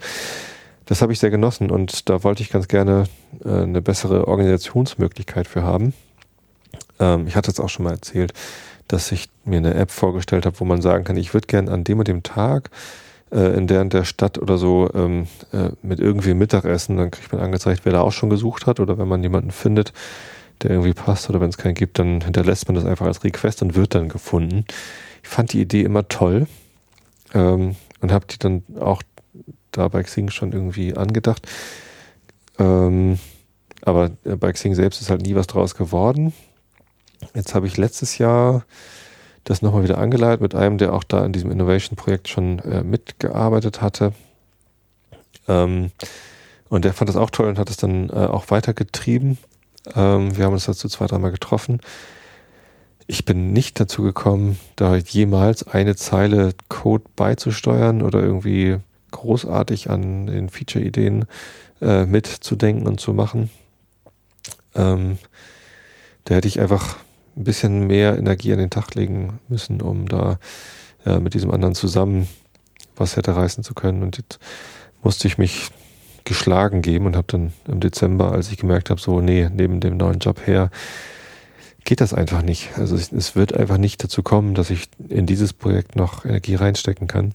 [0.86, 3.06] Das habe ich sehr genossen und da wollte ich ganz gerne
[3.43, 5.93] äh, eine bessere Organisationsmöglichkeit für haben.
[7.01, 8.31] Ähm, ich hatte es auch schon mal erzählt,
[8.87, 11.83] dass ich mir eine App vorgestellt habe, wo man sagen kann, ich würde gerne an
[11.83, 12.69] dem und dem Tag
[13.31, 17.31] äh, in der und der Stadt oder so ähm, äh, mit irgendwie Mittagessen, dann kriegt
[17.33, 19.93] man angezeigt, wer da auch schon gesucht hat oder wenn man jemanden findet,
[20.61, 23.61] der irgendwie passt oder wenn es keinen gibt, dann hinterlässt man das einfach als Request
[23.63, 24.65] und wird dann gefunden.
[25.23, 26.47] Ich fand die Idee immer toll
[27.33, 29.01] ähm, und habe die dann auch
[29.71, 31.47] da bei Xing schon irgendwie angedacht.
[32.59, 33.17] Ähm,
[33.83, 36.33] aber bei Xing selbst ist halt nie was draus geworden.
[37.34, 38.65] Jetzt habe ich letztes Jahr
[39.43, 43.81] das nochmal wieder angeleitet mit einem, der auch da in diesem Innovation-Projekt schon äh, mitgearbeitet
[43.81, 44.13] hatte.
[45.47, 45.91] Ähm,
[46.69, 49.38] und der fand das auch toll und hat es dann äh, auch weitergetrieben.
[49.95, 51.81] Ähm, wir haben uns dazu zwei, dreimal getroffen.
[53.07, 58.77] Ich bin nicht dazu gekommen, da jemals eine Zeile Code beizusteuern oder irgendwie
[59.12, 61.25] großartig an den Feature-Ideen
[61.81, 63.49] äh, mitzudenken und zu machen.
[64.75, 65.17] Ähm,
[66.23, 66.97] da hätte ich einfach
[67.36, 70.39] ein bisschen mehr Energie an den Tag legen müssen, um da
[71.06, 72.28] äh, mit diesem anderen zusammen
[72.96, 74.04] was hätte reißen zu können.
[74.04, 74.39] Und jetzt
[75.04, 75.70] musste ich mich
[76.24, 79.98] geschlagen geben und habe dann im Dezember, als ich gemerkt habe, so, nee, neben dem
[79.98, 80.70] neuen Job her,
[81.84, 82.70] geht das einfach nicht.
[82.78, 87.08] Also es wird einfach nicht dazu kommen, dass ich in dieses Projekt noch Energie reinstecken
[87.08, 87.34] kann.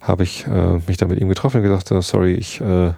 [0.00, 2.92] Habe ich äh, mich da mit ihm getroffen und gesagt, sorry, ich äh,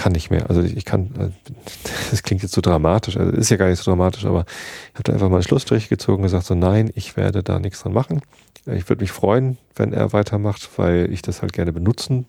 [0.00, 0.48] kann nicht mehr.
[0.48, 1.30] Also ich kann, äh,
[2.10, 4.46] das klingt jetzt so dramatisch, also ist ja gar nicht so dramatisch, aber
[4.88, 7.58] ich habe da einfach mal einen Schlussstrich gezogen und gesagt, so nein, ich werde da
[7.58, 8.22] nichts dran machen.
[8.64, 12.26] Ich würde mich freuen, wenn er weitermacht, weil ich das halt gerne benutzen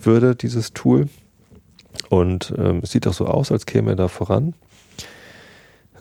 [0.00, 1.08] würde, dieses Tool.
[2.08, 4.54] Und ähm, es sieht auch so aus, als käme er da voran.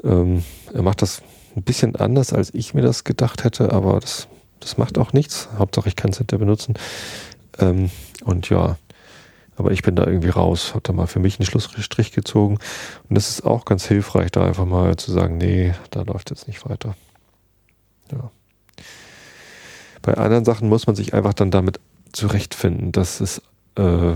[0.04, 0.44] Ähm,
[0.74, 1.22] er macht das
[1.58, 4.28] ein bisschen anders, als ich mir das gedacht hätte, aber das,
[4.62, 5.50] das macht auch nichts.
[5.58, 6.76] Hauptsache, ich kann es hinterher benutzen.
[7.60, 7.92] Ähm,
[8.24, 8.78] und ja,
[9.62, 12.58] aber ich bin da irgendwie raus, habe da mal für mich einen Schlussstrich gezogen.
[13.08, 16.48] Und das ist auch ganz hilfreich, da einfach mal zu sagen, nee, da läuft jetzt
[16.48, 16.96] nicht weiter.
[18.12, 18.32] Ja.
[20.02, 21.80] Bei anderen Sachen muss man sich einfach dann damit
[22.12, 23.44] zurechtfinden, dass es
[23.76, 24.16] äh,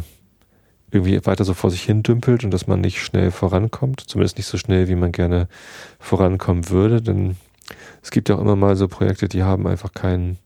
[0.89, 4.47] irgendwie weiter so vor sich hin dümpelt und dass man nicht schnell vorankommt, zumindest nicht
[4.47, 5.47] so schnell, wie man gerne
[5.99, 7.36] vorankommen würde, denn
[8.01, 10.39] es gibt ja auch immer mal so Projekte, die haben einfach keinen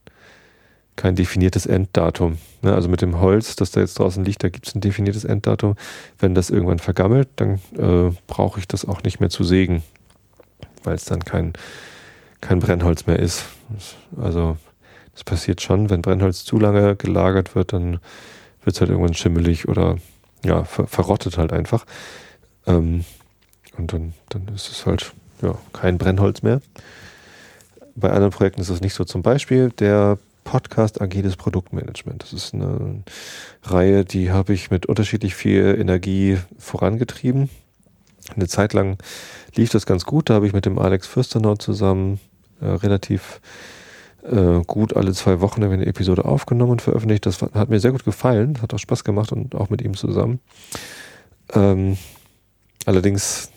[0.99, 2.39] kein definiertes Enddatum.
[2.61, 2.73] Ne?
[2.75, 5.75] Also mit dem Holz, das da jetzt draußen liegt, da gibt es ein definiertes Enddatum.
[6.19, 9.81] Wenn das irgendwann vergammelt, dann äh, brauche ich das auch nicht mehr zu sägen,
[10.83, 11.53] weil es dann kein,
[12.41, 13.45] kein Brennholz mehr ist.
[14.21, 14.57] Also
[15.13, 18.01] das passiert schon, wenn Brennholz zu lange gelagert wird, dann
[18.63, 19.95] wird es halt irgendwann schimmelig oder
[20.43, 21.85] ja, ver verrottet halt einfach.
[22.67, 23.05] Ähm,
[23.77, 26.61] und dann, dann ist es halt ja, kein Brennholz mehr.
[27.95, 29.05] Bei anderen Projekten ist es nicht so.
[29.05, 30.17] Zum Beispiel der
[30.49, 32.23] Podcast Agiles Produktmanagement.
[32.23, 33.03] Das ist eine
[33.61, 37.51] Reihe, die habe ich mit unterschiedlich viel Energie vorangetrieben.
[38.35, 38.97] Eine Zeit lang
[39.53, 40.27] lief das ganz gut.
[40.27, 42.19] Da habe ich mit dem Alex Fürstenau zusammen
[42.61, 43.41] äh, relativ
[44.23, 47.27] äh, gut alle zwei Wochen eine Episode aufgenommen und veröffentlicht.
[47.27, 50.39] Das hat mir sehr gut gefallen, hat auch Spaß gemacht und auch mit ihm zusammen.
[51.53, 51.95] Ähm,
[52.87, 53.51] allerdings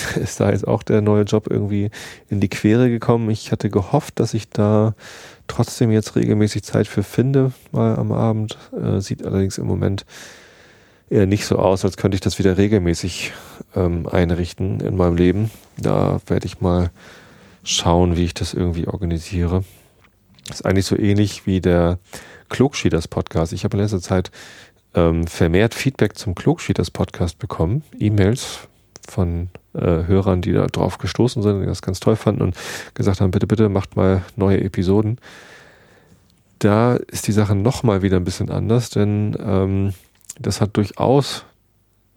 [0.16, 1.90] ist da jetzt auch der neue Job irgendwie
[2.28, 3.30] in die Quere gekommen.
[3.30, 4.94] Ich hatte gehofft, dass ich da
[5.46, 8.58] trotzdem jetzt regelmäßig Zeit für finde, mal am Abend.
[8.72, 10.04] Äh, sieht allerdings im Moment
[11.10, 13.32] eher nicht so aus, als könnte ich das wieder regelmäßig
[13.76, 15.50] ähm, einrichten in meinem Leben.
[15.76, 16.90] Da werde ich mal
[17.62, 19.64] schauen, wie ich das irgendwie organisiere.
[20.50, 21.98] Ist eigentlich so ähnlich wie der
[22.48, 23.52] Klugschieders Podcast.
[23.52, 24.30] Ich habe in letzter Zeit
[24.94, 28.68] ähm, vermehrt Feedback zum Klugschieders Podcast bekommen, E-Mails
[29.06, 32.56] von äh, Hörern, die da drauf gestoßen sind, die das ganz toll fanden und
[32.94, 35.18] gesagt haben, bitte, bitte macht mal neue Episoden.
[36.58, 39.94] Da ist die Sache nochmal wieder ein bisschen anders, denn ähm,
[40.38, 41.44] das hat durchaus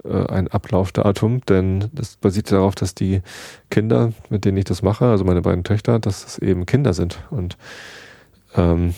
[0.03, 3.21] äh, ein Ablaufdatum, denn das basiert darauf, dass die
[3.69, 7.19] Kinder, mit denen ich das mache, also meine beiden Töchter, dass es eben Kinder sind.
[7.29, 7.57] Und
[8.55, 8.93] ähm,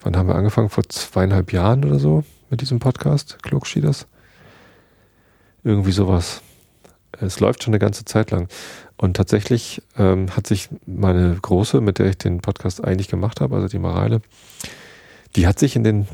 [0.00, 0.70] wann haben wir angefangen?
[0.70, 4.06] Vor zweieinhalb Jahren oder so mit diesem Podcast, Klugschieders?
[5.64, 6.42] Irgendwie sowas.
[7.20, 8.48] Es läuft schon eine ganze Zeit lang.
[8.96, 13.56] Und tatsächlich ähm, hat sich meine Große, mit der ich den Podcast eigentlich gemacht habe,
[13.56, 14.22] also die Mareile,
[15.34, 16.08] die hat sich in den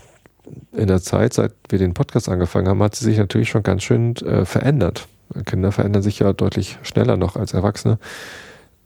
[0.73, 3.85] in der Zeit, seit wir den Podcast angefangen haben, hat sie sich natürlich schon ganz
[3.85, 5.07] schön äh, verändert.
[5.47, 7.99] Kinder verändern sich ja deutlich schneller noch als Erwachsene.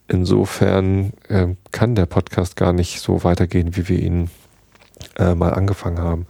[0.08, 4.30] Insofern äh, kann der Podcast gar nicht so weitergehen, wie wir ihn
[5.16, 6.26] äh, mal angefangen haben.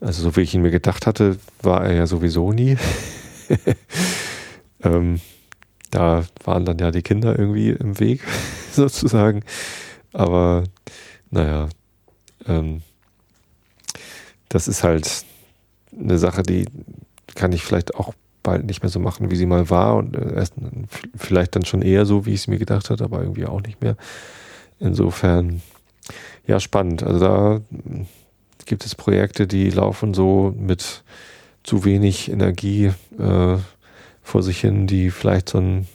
[0.00, 2.76] Also so wie ich ihn mir gedacht hatte, war er ja sowieso nie.
[4.82, 5.20] Ähm,
[5.90, 8.22] da waren dann ja die Kinder irgendwie im Weg,
[8.72, 9.42] sozusagen.
[10.12, 10.64] Aber
[11.30, 11.68] naja,
[12.46, 12.82] ähm,
[14.48, 15.24] das ist halt
[15.98, 16.66] eine Sache, die
[17.34, 20.34] kann ich vielleicht auch bald nicht mehr so machen, wie sie mal war und äh,
[20.34, 20.54] erst
[21.14, 23.82] vielleicht dann schon eher so, wie ich es mir gedacht hatte, aber irgendwie auch nicht
[23.82, 23.96] mehr.
[24.80, 25.60] Insofern,
[26.46, 27.02] ja, spannend.
[27.02, 27.60] Also da
[28.64, 31.02] gibt es Projekte, die laufen so mit
[31.62, 33.56] zu wenig Energie äh,
[34.28, 35.88] vor sich hin, die vielleicht so einen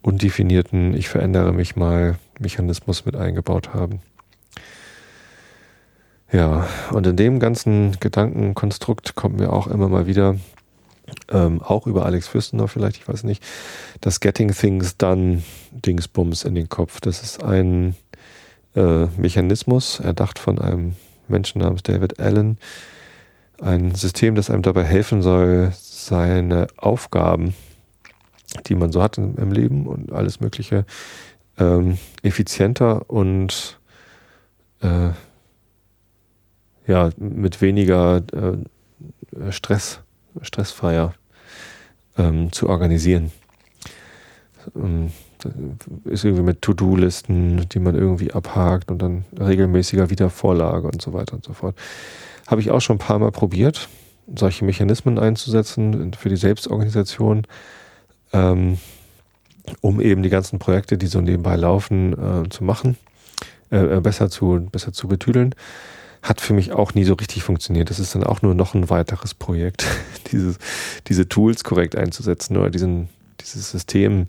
[0.00, 4.00] undefinierten Ich verändere mich mal Mechanismus mit eingebaut haben.
[6.30, 10.36] Ja, und in dem ganzen Gedankenkonstrukt kommt mir auch immer mal wieder,
[11.30, 13.42] ähm, auch über Alex Fürstenau vielleicht, ich weiß nicht,
[14.02, 15.42] das Getting Things Done
[15.72, 17.00] Dingsbums in den Kopf.
[17.00, 17.96] Das ist ein
[18.76, 22.58] äh, Mechanismus, erdacht von einem Menschen namens David Allen.
[23.60, 25.72] Ein System, das einem dabei helfen soll,
[26.08, 27.54] seine Aufgaben,
[28.66, 30.84] die man so hat im, Leben und alles Mögliche,
[31.58, 33.78] ähm, effizienter und
[34.80, 35.10] äh,
[36.86, 40.00] ja, mit weniger äh, Stress,
[40.40, 41.12] stressfreier
[42.16, 43.30] ähm, zu organisieren.
[44.74, 45.12] Ähm,
[46.04, 51.34] ist irgendwie mit To-Do-Listen, die man irgendwie abhakt und dann regelmäßiger Wiedervorlage und so weiter
[51.34, 51.76] und so fort.
[52.48, 53.88] Habe ich auch schon ein paar Mal probiert
[54.36, 57.46] solche Mechanismen einzusetzen für die Selbstorganisation,
[58.32, 58.78] ähm,
[59.80, 62.96] um eben die ganzen Projekte, die so nebenbei laufen, äh, zu machen,
[63.70, 65.54] äh, äh besser zu, besser zu betüdeln.
[66.22, 67.90] Hat für mich auch nie so richtig funktioniert.
[67.90, 69.86] Das ist dann auch nur noch ein weiteres Projekt,
[70.32, 70.58] dieses,
[71.06, 73.08] diese Tools korrekt einzusetzen oder diesen,
[73.40, 74.26] dieses System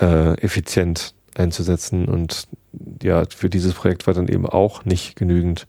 [0.00, 2.06] äh, effizient einzusetzen.
[2.06, 2.46] Und
[3.02, 5.66] ja, für dieses Projekt war dann eben auch nicht genügend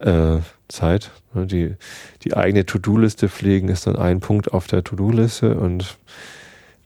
[0.00, 1.10] äh, Zeit.
[1.32, 1.74] Ne, die,
[2.22, 5.98] die eigene To-Do-Liste pflegen ist dann ein Punkt auf der To-Do-Liste und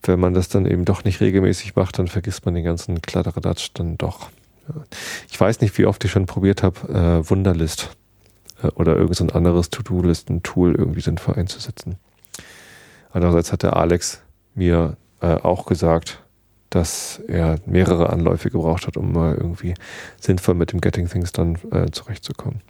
[0.02, 3.70] wenn man das dann eben doch nicht regelmäßig macht, dann vergisst man den ganzen Kladderadatsch
[3.74, 4.30] dann doch.
[5.30, 7.90] Ich weiß nicht, wie oft ich schon probiert habe, äh, Wunderlist
[8.62, 11.96] äh, oder irgendein anderes To-Do-Listen-Tool irgendwie sinnvoll einzusetzen.
[13.10, 14.22] Andererseits hat der Alex
[14.54, 16.22] mir äh, auch gesagt,
[16.70, 19.74] dass er mehrere Anläufe gebraucht hat, um mal irgendwie
[20.20, 22.60] sinnvoll mit dem Getting Things dann äh, zurechtzukommen.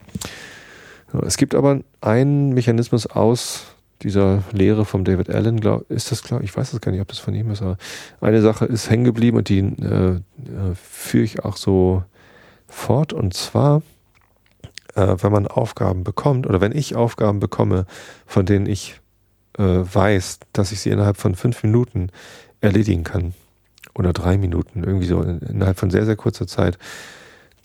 [1.24, 3.66] Es gibt aber einen Mechanismus aus
[4.02, 6.40] dieser Lehre von David Allen, glaub, ist das klar?
[6.42, 7.78] Ich weiß es gar nicht, ob das von ihm ist, aber
[8.20, 10.20] eine Sache ist hängen geblieben und die äh, äh,
[10.74, 12.04] führe ich auch so
[12.68, 13.12] fort.
[13.12, 13.82] Und zwar,
[14.94, 17.86] äh, wenn man Aufgaben bekommt oder wenn ich Aufgaben bekomme,
[18.26, 19.00] von denen ich
[19.58, 22.10] äh, weiß, dass ich sie innerhalb von fünf Minuten
[22.60, 23.34] erledigen kann
[23.94, 26.78] oder drei Minuten, irgendwie so innerhalb von sehr, sehr kurzer Zeit,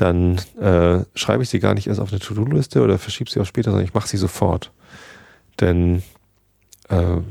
[0.04, 3.48] dann äh, schreibe ich sie gar nicht erst auf eine To-Do-Liste oder verschiebe sie auf
[3.48, 4.72] später, sondern ich mache sie sofort.
[5.60, 6.04] Denn
[6.90, 7.22] äh,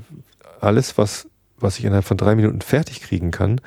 [0.61, 1.27] alles, was
[1.63, 3.61] was ich innerhalb von drei Minuten fertig kriegen kann,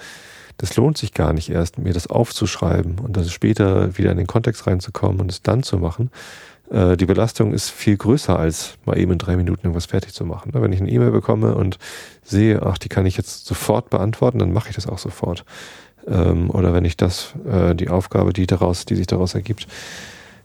[0.57, 4.27] das lohnt sich gar nicht erst, mir das aufzuschreiben und dann später wieder in den
[4.27, 6.11] Kontext reinzukommen und es dann zu machen.
[6.69, 10.25] Äh, die Belastung ist viel größer, als mal eben in drei Minuten irgendwas fertig zu
[10.25, 10.53] machen.
[10.53, 11.77] Wenn ich eine E-Mail bekomme und
[12.23, 15.43] sehe, ach, die kann ich jetzt sofort beantworten, dann mache ich das auch sofort.
[16.07, 19.67] Ähm, oder wenn ich das, äh, die Aufgabe, die daraus, die sich daraus ergibt,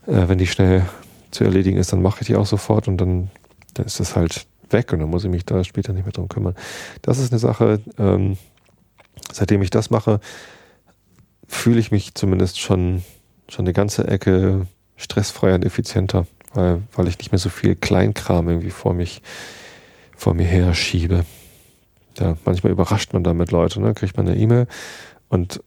[0.07, 0.87] äh, wenn die schnell
[1.31, 3.31] zu erledigen ist, dann mache ich die auch sofort und dann,
[3.75, 6.29] dann ist das halt weg und dann muss ich mich da später nicht mehr drum
[6.29, 6.55] kümmern.
[7.03, 8.37] Das ist eine Sache, ähm,
[9.33, 10.20] seitdem ich das mache,
[11.46, 13.03] fühle ich mich zumindest schon,
[13.49, 18.49] schon eine ganze Ecke stressfreier und effizienter, weil, weil ich nicht mehr so viel Kleinkram
[18.49, 19.23] irgendwie vor mich,
[20.16, 21.25] vor mir her schiebe.
[22.18, 23.94] Ja, manchmal überrascht man damit Leute, ne?
[23.94, 24.66] kriegt man eine E-Mail
[25.31, 25.62] und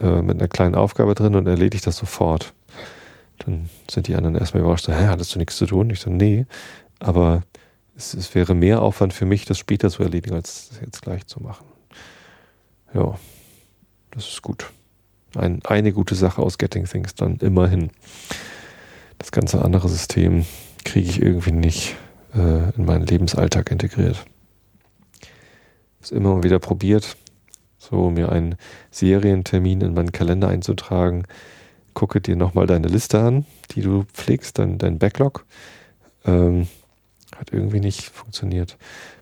[0.00, 2.52] äh, mit einer kleinen Aufgabe drin und erledigt das sofort.
[3.38, 5.90] Dann sind die anderen erstmal überrascht, so, hä, hattest du nichts zu tun?
[5.90, 6.46] Ich so, nee,
[6.98, 7.42] aber
[7.96, 11.26] es, es wäre mehr Aufwand für mich, das später zu erledigen, als das jetzt gleich
[11.26, 11.66] zu machen.
[12.94, 13.16] Ja,
[14.10, 14.70] das ist gut.
[15.36, 17.90] Ein, eine gute Sache aus Getting Things dann immerhin.
[19.18, 20.46] Das ganze andere System
[20.84, 21.96] kriege ich irgendwie nicht
[22.34, 24.24] äh, in meinen Lebensalltag integriert.
[26.00, 27.16] Ist immer wieder probiert,
[27.88, 28.56] so mir einen
[28.90, 31.24] Serientermin in meinen Kalender einzutragen.
[31.94, 35.44] Gucke dir nochmal deine Liste an, die du pflegst, dein, dein Backlog.
[36.24, 36.68] Ähm,
[37.36, 38.76] hat irgendwie nicht funktioniert.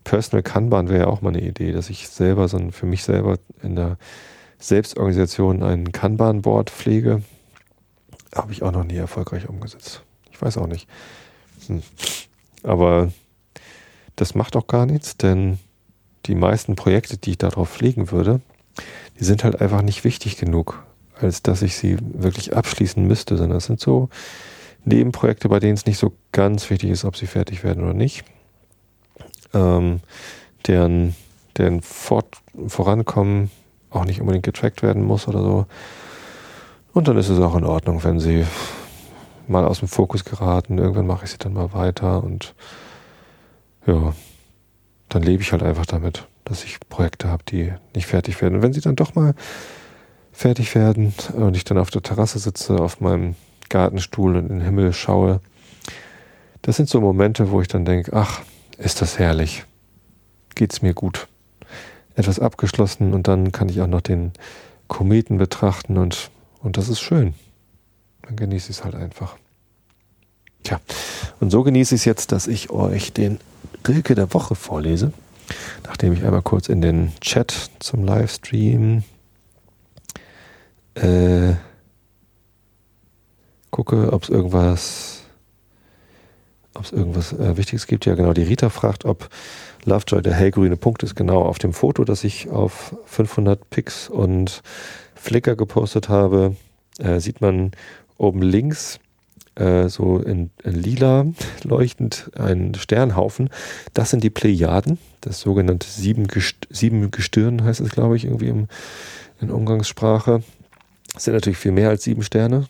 [0.05, 3.05] Personal Kanban wäre ja auch mal eine Idee, dass ich selber so ein, für mich
[3.05, 3.99] selber in der
[4.59, 7.23] Selbstorganisation ein Kanban-Board pflege.
[8.35, 10.03] Habe ich auch noch nie erfolgreich umgesetzt.
[10.31, 10.89] Ich weiß auch nicht.
[11.67, 11.83] Hm.
[12.63, 13.13] Aber
[14.17, 15.59] das macht auch gar nichts, denn
[16.27, 18.41] die meisten Projekte, die ich darauf pflegen würde,
[19.19, 20.85] die sind halt einfach nicht wichtig genug,
[21.21, 24.09] als dass ich sie wirklich abschließen müsste, sondern es sind so
[24.85, 28.25] Nebenprojekte, bei denen es nicht so ganz wichtig ist, ob sie fertig werden oder nicht,
[29.53, 30.01] ähm,
[30.67, 31.17] deren,
[31.57, 32.37] deren Fort
[32.67, 33.51] Vorankommen
[33.91, 35.67] auch nicht unbedingt getrackt werden muss oder so.
[36.93, 38.47] Und dann ist es auch in Ordnung, wenn sie
[39.49, 40.79] mal aus dem Fokus geraten.
[40.79, 42.55] Irgendwann mache ich sie dann mal weiter und
[43.87, 44.15] ja,
[45.09, 48.57] dann lebe ich halt einfach damit, dass ich Projekte habe, die nicht fertig werden.
[48.57, 49.35] Und wenn sie dann doch mal
[50.33, 53.35] fertig werden und ich dann auf der Terrasse sitze, auf meinem
[53.69, 55.41] Gartenstuhl und in den Himmel schaue,
[56.63, 58.43] das sind so Momente, wo ich dann denke, ach,
[58.79, 59.65] ist das herrlich.
[60.55, 61.29] Geht's mir gut
[62.15, 64.33] etwas abgeschlossen und dann kann ich auch noch den
[64.89, 66.31] Kometen betrachten und,
[66.63, 67.35] und das ist schön.
[68.23, 69.37] Dann genieße ich es halt einfach.
[70.63, 70.81] Tja,
[71.41, 73.39] und so genieße ich es jetzt, dass ich euch den
[73.87, 75.13] Rilke der Woche vorlese,
[75.85, 79.05] nachdem ich einmal kurz in den Chat zum Livestream
[80.95, 81.55] äh,
[83.71, 85.23] gucke, ob es irgendwas,
[86.75, 88.07] ob es irgendwas äh, Wichtiges gibt.
[88.07, 88.33] Ja, genau.
[88.33, 89.29] Die Rita fragt, ob
[89.85, 94.63] Lovejoy, der hellgrüne Punkt ist genau auf dem Foto, das ich auf 500 Pix und
[95.15, 96.57] Flickr gepostet habe,
[96.99, 97.73] äh, sieht man
[98.17, 98.99] oben links
[99.57, 101.27] äh, so in, in, lila
[101.63, 103.51] leuchtend einen Sternhaufen.
[103.95, 108.49] Das sind die Plejaden, das sogenannte sieben, Gest sieben Gestirn heißt es, glaube ich, irgendwie
[108.49, 108.69] im,
[109.41, 110.43] in Umgangssprache.
[111.13, 112.67] Das sind natürlich viel mehr als sieben Sterne.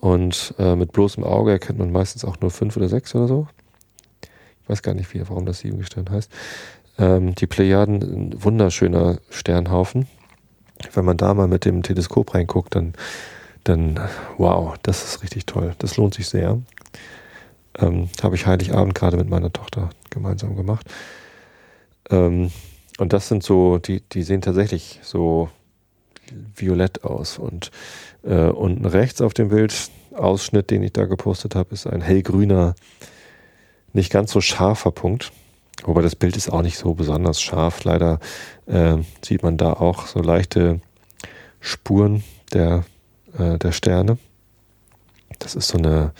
[0.00, 3.48] Und äh, mit bloßem Auge erkennt man meistens auch nur fünf oder sechs oder so
[4.64, 6.30] ich weiß gar nicht, wie, warum das Siebengestirn heißt.
[6.98, 10.08] Ähm, die Plejaden, ein wunderschöner Sternhaufen.
[10.94, 12.94] Wenn man da mal mit dem Teleskop reinguckt, dann,
[13.64, 14.00] dann,
[14.38, 15.74] wow, das ist richtig toll.
[15.78, 16.58] Das lohnt sich sehr.
[17.78, 20.86] Ähm, Habe ich Heiligabend gerade mit meiner Tochter gemeinsam gemacht.
[22.10, 22.50] Ähm,
[22.98, 25.48] und das sind so, die, die sehen tatsächlich so
[26.54, 27.38] violett aus.
[27.38, 27.70] Und
[28.22, 29.74] äh, unten rechts auf dem Bild,
[30.12, 32.74] Ausschnitt, den ich da gepostet habe, ist ein hellgrüner
[33.92, 35.32] nicht ganz so scharfer Punkt.
[35.84, 37.84] Wobei das Bild ist auch nicht so besonders scharf.
[37.84, 38.20] Leider
[38.66, 40.80] äh, sieht man da auch so leichte
[41.60, 42.84] Spuren der,
[43.38, 44.18] äh, der Sterne.
[45.38, 46.12] Das ist so eine,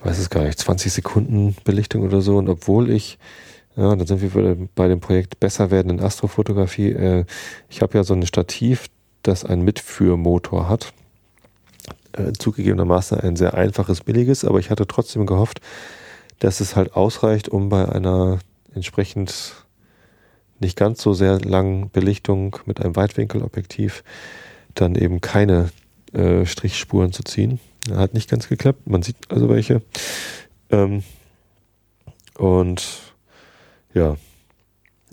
[0.00, 2.36] weiß es gar nicht, 20 Sekunden Belichtung oder so.
[2.36, 3.18] Und obwohl ich,
[3.76, 6.90] ja, dann sind wir bei dem Projekt besser werden in Astrofotografie.
[6.90, 7.24] Äh,
[7.68, 8.86] ich habe ja so ein Stativ,
[9.22, 10.92] das einen Mitführmotor hat.
[12.12, 15.60] Äh, zugegebenermaßen ein sehr einfaches, billiges, aber ich hatte trotzdem gehofft,
[16.38, 18.38] dass es halt ausreicht, um bei einer
[18.74, 19.54] entsprechend
[20.60, 24.04] nicht ganz so sehr langen Belichtung mit einem Weitwinkelobjektiv
[24.74, 25.70] dann eben keine
[26.12, 27.58] äh, Strichspuren zu ziehen.
[27.92, 28.86] Hat nicht ganz geklappt.
[28.86, 29.82] Man sieht also welche.
[30.70, 31.02] Ähm,
[32.38, 33.03] und
[33.94, 34.16] ja,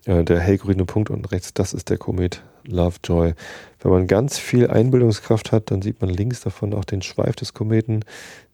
[0.06, 3.34] Äh, der hellgrüne Punkt unten rechts, das ist der Komet Lovejoy.
[3.80, 7.54] Wenn man ganz viel Einbildungskraft hat, dann sieht man links davon auch den Schweif des
[7.54, 8.04] Kometen,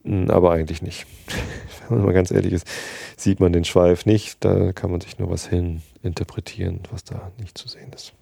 [0.03, 1.05] hm, aber eigentlich nicht.
[1.87, 2.67] Wenn man mal ganz ehrlich ist,
[3.15, 4.43] sieht man den Schweif nicht.
[4.43, 8.13] Da kann man sich nur was hin interpretieren, was da nicht zu sehen ist.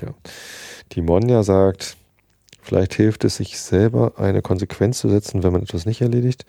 [0.00, 0.14] Ja.
[0.92, 1.96] Die Monja sagt,
[2.60, 6.44] vielleicht hilft es sich selber eine Konsequenz zu setzen, wenn man etwas nicht erledigt.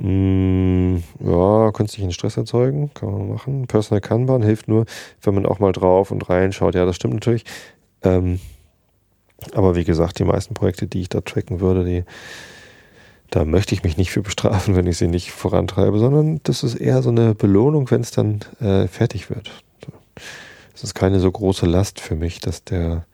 [0.00, 3.66] Mm, ja, künstlichen Stress erzeugen, kann man machen.
[3.66, 4.86] Personal Kanban hilft nur,
[5.22, 6.76] wenn man auch mal drauf und reinschaut.
[6.76, 7.44] Ja, das stimmt natürlich.
[8.02, 8.38] Ähm,
[9.54, 12.04] aber wie gesagt, die meisten Projekte, die ich da tracken würde, die,
[13.30, 16.76] da möchte ich mich nicht für bestrafen, wenn ich sie nicht vorantreibe, sondern das ist
[16.76, 19.50] eher so eine Belohnung, wenn es dann äh, fertig wird.
[20.74, 23.04] Es ist keine so große Last für mich, dass der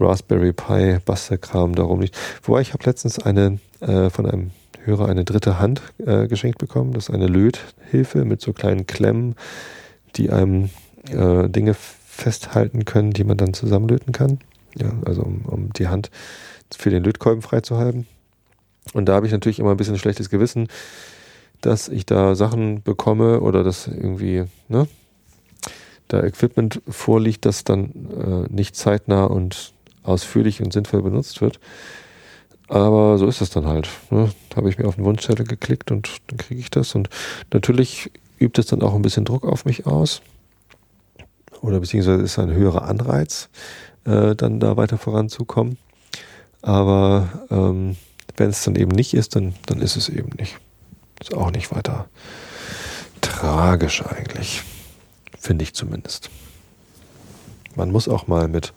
[0.00, 2.16] Raspberry Pi Bastelkram darum liegt.
[2.44, 4.50] Wobei ich habe letztens eine äh, von einem
[4.84, 6.92] Hörer eine dritte Hand äh, geschenkt bekommen.
[6.92, 9.34] Das ist eine Löthilfe mit so kleinen Klemmen,
[10.16, 10.70] die einem
[11.10, 14.38] äh, Dinge festhalten können, die man dann zusammenlöten kann.
[14.76, 16.10] Ja, also um, um die Hand
[16.76, 18.06] für den Lötkolben freizuhalten.
[18.92, 20.68] Und da habe ich natürlich immer ein bisschen schlechtes Gewissen,
[21.60, 24.86] dass ich da Sachen bekomme oder dass irgendwie, ne,
[26.08, 31.58] da Equipment vorliegt, das dann äh, nicht zeitnah und ausführlich und sinnvoll benutzt wird.
[32.68, 33.88] Aber so ist es dann halt.
[34.10, 34.30] Ne?
[34.56, 36.94] Habe ich mir auf den Wunschzettel geklickt und dann kriege ich das.
[36.94, 37.08] Und
[37.52, 40.22] natürlich übt es dann auch ein bisschen Druck auf mich aus.
[41.60, 43.48] Oder beziehungsweise ist ein höherer Anreiz,
[44.04, 45.78] äh, dann da weiter voranzukommen.
[46.62, 47.96] Aber ähm,
[48.36, 50.58] wenn es dann eben nicht ist, dann, dann ist es eben nicht.
[51.20, 52.06] Ist auch nicht weiter
[53.20, 54.62] tragisch eigentlich.
[55.38, 56.30] Finde ich zumindest.
[57.76, 58.72] Man muss auch mal mit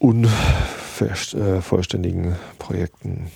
[0.00, 0.28] un
[1.60, 3.30] vollständigen Projekten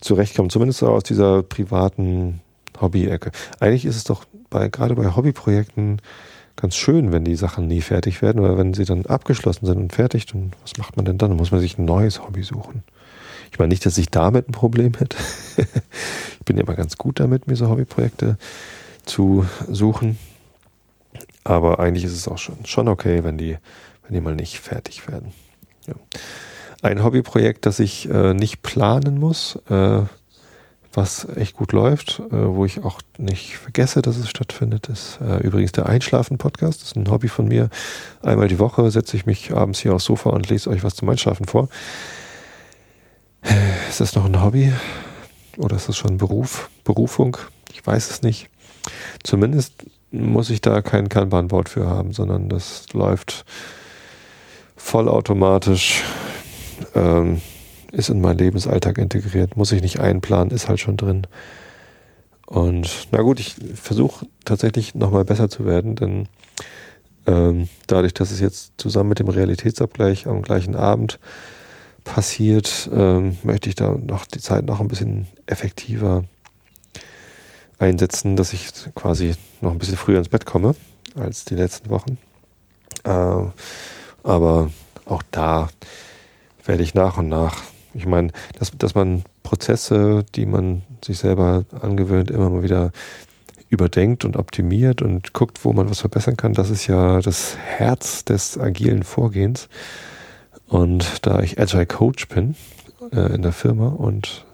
[0.00, 0.50] zurechtkommen.
[0.50, 2.40] Zumindest aus dieser privaten
[2.80, 3.30] Hobby-Ecke.
[3.60, 6.00] Eigentlich ist es doch bei, gerade bei Hobbyprojekten
[6.56, 9.92] ganz schön, wenn die Sachen nie fertig werden oder wenn sie dann abgeschlossen sind und
[9.92, 11.30] fertig, dann was macht man denn dann?
[11.30, 12.82] Dann muss man sich ein neues Hobby suchen.
[13.50, 15.16] Ich meine nicht, dass ich damit ein Problem hätte.
[15.56, 18.36] ich bin ja immer ganz gut damit, mir so Hobbyprojekte
[19.04, 20.18] zu suchen.
[21.42, 23.56] Aber eigentlich ist es auch schon, schon okay, wenn die,
[24.04, 25.32] wenn die mal nicht fertig werden.
[25.86, 25.94] Ja.
[26.82, 30.00] Ein Hobbyprojekt, das ich äh, nicht planen muss, äh,
[30.92, 35.38] was echt gut läuft, äh, wo ich auch nicht vergesse, dass es stattfindet, ist äh,
[35.38, 36.80] übrigens der Einschlafen-Podcast.
[36.80, 37.68] Das ist ein Hobby von mir.
[38.22, 41.08] Einmal die Woche setze ich mich abends hier aufs Sofa und lese euch was zum
[41.10, 41.68] Einschlafen vor.
[43.88, 44.72] Ist das noch ein Hobby?
[45.58, 46.70] Oder ist das schon Beruf?
[46.84, 47.36] Berufung?
[47.72, 48.48] Ich weiß es nicht.
[49.22, 49.74] Zumindest
[50.10, 53.44] muss ich da kein Kanban-Board für haben, sondern das läuft
[54.76, 56.02] vollautomatisch
[56.94, 57.40] ähm,
[57.92, 61.26] ist in meinen Lebensalltag integriert, muss ich nicht einplanen, ist halt schon drin.
[62.46, 66.28] Und na gut, ich versuche tatsächlich nochmal besser zu werden, denn
[67.26, 71.18] ähm, dadurch, dass es jetzt zusammen mit dem Realitätsabgleich am gleichen Abend
[72.04, 76.24] passiert, ähm, möchte ich da noch die Zeit noch ein bisschen effektiver
[77.78, 80.74] einsetzen, dass ich quasi noch ein bisschen früher ins Bett komme
[81.14, 82.18] als die letzten Wochen.
[83.04, 83.44] Äh,
[84.22, 84.70] aber
[85.06, 85.68] auch da
[86.70, 87.64] werde ich nach und nach.
[87.94, 92.92] Ich meine, dass, dass man Prozesse, die man sich selber angewöhnt, immer mal wieder
[93.68, 98.24] überdenkt und optimiert und guckt, wo man was verbessern kann, das ist ja das Herz
[98.24, 99.68] des agilen Vorgehens.
[100.68, 102.54] Und da ich Agile Coach bin
[103.10, 104.46] äh, in der Firma und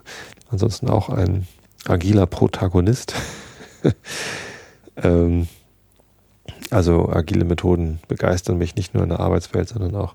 [0.50, 1.46] ansonsten auch ein
[1.86, 3.12] agiler Protagonist,
[4.96, 5.48] ähm,
[6.70, 10.14] also agile Methoden begeistern mich nicht nur in der Arbeitswelt, sondern auch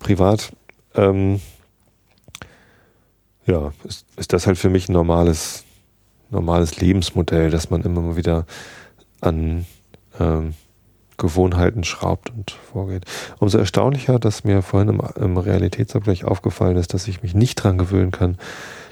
[0.00, 0.50] privat,
[0.98, 1.40] ähm,
[3.46, 5.64] ja, ist, ist das halt für mich ein normales,
[6.30, 8.44] normales Lebensmodell, dass man immer mal wieder
[9.20, 9.64] an
[10.20, 10.54] ähm,
[11.16, 13.04] Gewohnheiten schraubt und vorgeht.
[13.38, 17.78] Umso erstaunlicher, dass mir vorhin im, im Realitätsabgleich aufgefallen ist, dass ich mich nicht dran
[17.78, 18.38] gewöhnen kann,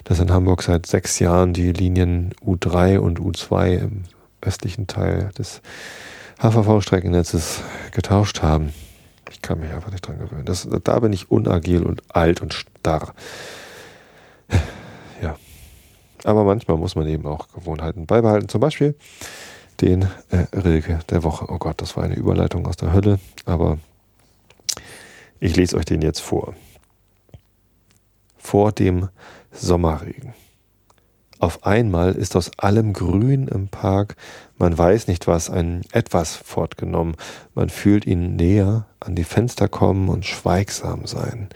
[0.03, 4.03] dass in Hamburg seit sechs Jahren die Linien U3 und U2 im
[4.41, 5.61] östlichen Teil des
[6.39, 8.73] HVV-Streckennetzes getauscht haben.
[9.31, 10.45] Ich kann mich einfach nicht dran gewöhnen.
[10.45, 13.13] Das, da bin ich unagil und alt und starr.
[15.21, 15.35] Ja.
[16.23, 18.49] Aber manchmal muss man eben auch Gewohnheiten beibehalten.
[18.49, 18.95] Zum Beispiel
[19.81, 21.45] den äh, Rilke der Woche.
[21.49, 23.19] Oh Gott, das war eine Überleitung aus der Hölle.
[23.45, 23.77] Aber
[25.39, 26.55] ich lese euch den jetzt vor.
[28.37, 29.09] Vor dem
[29.51, 30.33] Sommerregen.
[31.39, 34.15] Auf einmal ist aus allem Grün im Park,
[34.57, 37.15] man weiß nicht was, ein etwas fortgenommen,
[37.53, 41.49] man fühlt ihn näher, an die Fenster kommen und schweigsam sein.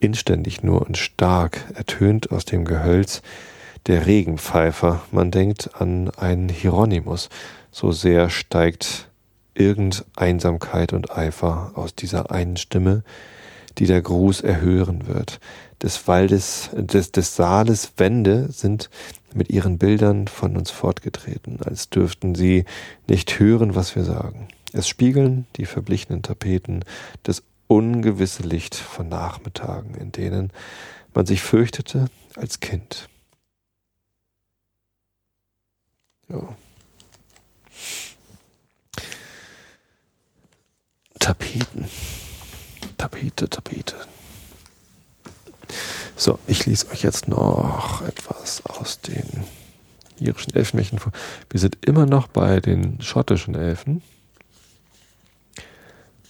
[0.00, 3.22] Inständig nur und stark ertönt aus dem Gehölz
[3.86, 7.30] der Regenpfeifer, man denkt an einen Hieronymus,
[7.70, 9.08] so sehr steigt
[9.54, 13.02] irgend Einsamkeit und Eifer aus dieser einen Stimme,
[13.78, 15.40] die der Gruß erhören wird.
[15.82, 18.90] Des Waldes, des, des Saales Wände sind
[19.34, 22.64] mit ihren Bildern von uns fortgetreten, als dürften sie
[23.08, 24.48] nicht hören, was wir sagen.
[24.72, 26.84] Es spiegeln die verblichenen Tapeten
[27.22, 30.50] das ungewisse Licht von Nachmittagen, in denen
[31.14, 32.06] man sich fürchtete
[32.36, 33.08] als Kind.
[36.28, 36.56] Ja.
[41.18, 41.86] Tapeten.
[42.98, 44.11] Tapete, Tapete.
[46.16, 49.44] So, ich lese euch jetzt noch etwas aus den
[50.18, 51.12] irischen Elfenmärchen vor.
[51.50, 54.02] Wir sind immer noch bei den schottischen Elfen.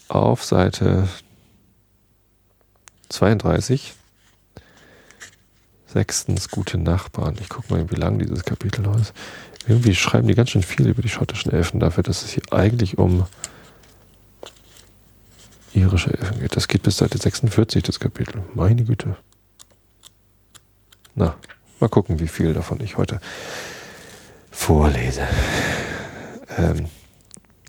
[0.09, 1.09] Auf Seite
[3.09, 3.95] 32.
[5.86, 7.36] Sechstens, gute Nachbarn.
[7.40, 9.12] Ich gucke mal, wie lang dieses Kapitel noch ist.
[9.68, 12.99] Irgendwie schreiben die ganz schön viel über die schottischen Elfen dafür, dass es hier eigentlich
[12.99, 13.26] um
[15.74, 16.57] irische Elfen geht.
[16.57, 18.43] Das geht bis Seite 46, das Kapitel.
[18.55, 19.16] Meine Güte.
[21.15, 21.37] Na,
[21.81, 23.21] mal gucken, wie viel davon ich heute
[24.51, 25.27] vorlese.
[26.57, 26.89] Ähm,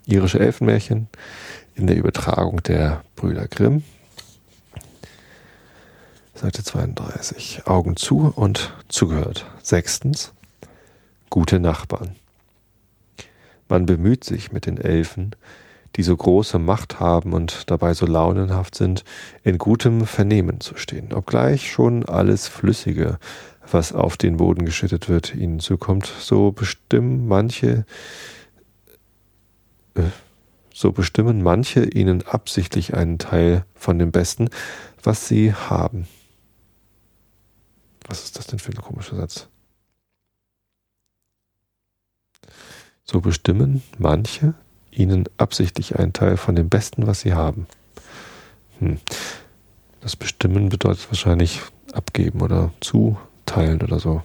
[0.06, 1.08] irische Elfenmärchen
[1.76, 3.84] in der Übertragung der Brüder Grimm.
[6.36, 7.64] Seite 32.
[7.66, 9.46] Augen zu und zugehört.
[9.62, 10.34] Sechstens.
[11.30, 12.16] Gute Nachbarn.
[13.68, 15.36] Man bemüht sich mit den Elfen,
[15.96, 19.04] die so große Macht haben und dabei so launenhaft sind,
[19.44, 23.20] in gutem Vernehmen zu stehen, obgleich schon alles Flüssige,
[23.70, 27.86] was auf den Boden geschüttet wird, ihnen zukommt, so bestimmen manche,
[29.96, 30.04] äh,
[30.74, 34.50] so bestimmen manche ihnen absichtlich einen Teil von dem Besten,
[35.04, 36.08] was sie haben.
[38.08, 39.48] Was ist das denn für ein komischer Satz?
[43.06, 44.56] So bestimmen manche
[44.98, 47.68] ihnen absichtlich einen Teil von dem Besten, was sie haben.
[48.80, 49.00] Hm.
[50.02, 51.62] Das Bestimmen bedeutet wahrscheinlich
[51.94, 54.22] abgeben oder zuteilen oder so.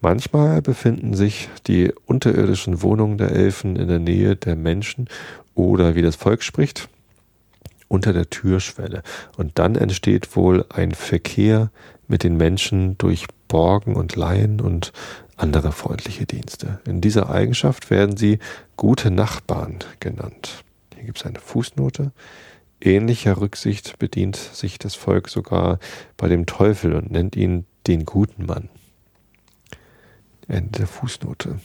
[0.00, 5.08] Manchmal befinden sich die unterirdischen Wohnungen der Elfen in der Nähe der Menschen
[5.54, 6.88] oder, wie das Volk spricht,
[7.88, 9.02] unter der Türschwelle.
[9.36, 11.70] Und dann entsteht wohl ein Verkehr
[12.08, 14.92] mit den Menschen durch Borgen und Laien und
[15.36, 16.80] andere freundliche Dienste.
[16.86, 18.38] In dieser Eigenschaft werden sie
[18.76, 20.64] gute Nachbarn genannt.
[20.94, 22.12] Hier gibt es eine Fußnote.
[22.80, 25.78] Ähnlicher Rücksicht bedient sich das Volk sogar
[26.16, 28.68] bei dem Teufel und nennt ihn den guten Mann.
[30.48, 31.58] Ende der Fußnote.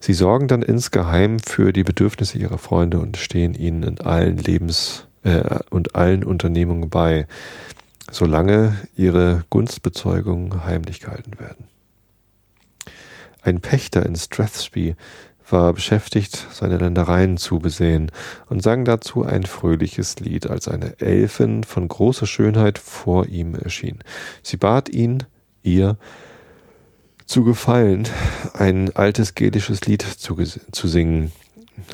[0.00, 5.06] Sie sorgen dann insgeheim für die Bedürfnisse ihrer Freunde und stehen ihnen in allen Lebens-
[5.22, 7.26] äh, und allen Unternehmungen bei,
[8.10, 11.66] solange ihre Gunstbezeugungen heimlich gehalten werden.
[13.42, 14.96] Ein Pächter in Strathspey
[15.50, 18.10] war beschäftigt, seine Ländereien zu besehen
[18.48, 24.00] und sang dazu ein fröhliches Lied, als eine Elfin von großer Schönheit vor ihm erschien.
[24.42, 25.24] Sie bat ihn,
[25.62, 25.96] ihr
[27.24, 28.08] zu gefallen,
[28.54, 31.32] ein altes gälisches Lied zu, zu singen.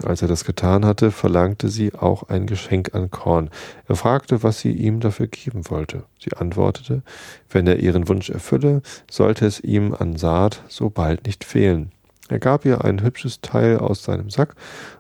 [0.05, 3.51] Als er das getan hatte, verlangte sie auch ein Geschenk an Korn.
[3.89, 6.05] Er fragte, was sie ihm dafür geben wollte.
[6.18, 7.03] Sie antwortete,
[7.51, 11.93] wenn er ihren Wunsch erfülle, sollte es ihm an Saat so bald nicht fehlen.
[12.30, 14.55] Er gab ihr ein hübsches Teil aus seinem Sack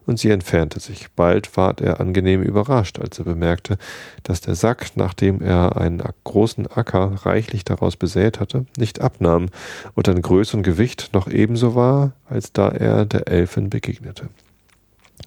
[0.04, 1.10] und sie entfernte sich.
[1.12, 3.78] Bald ward er angenehm überrascht, als er bemerkte,
[4.24, 9.46] dass der Sack, nachdem er einen großen Acker reichlich daraus besät hatte, nicht abnahm
[9.94, 14.28] und an Größe und Gewicht noch ebenso war, als da er der Elfin begegnete.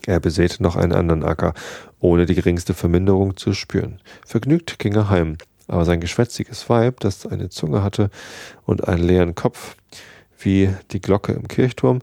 [0.07, 1.53] Er besäte noch einen anderen Acker,
[1.99, 3.99] ohne die geringste Verminderung zu spüren.
[4.25, 5.37] Vergnügt ging er heim,
[5.67, 8.09] aber sein geschwätziges Weib, das eine Zunge hatte
[8.65, 9.75] und einen leeren Kopf,
[10.39, 11.99] wie die Glocke im Kirchturm,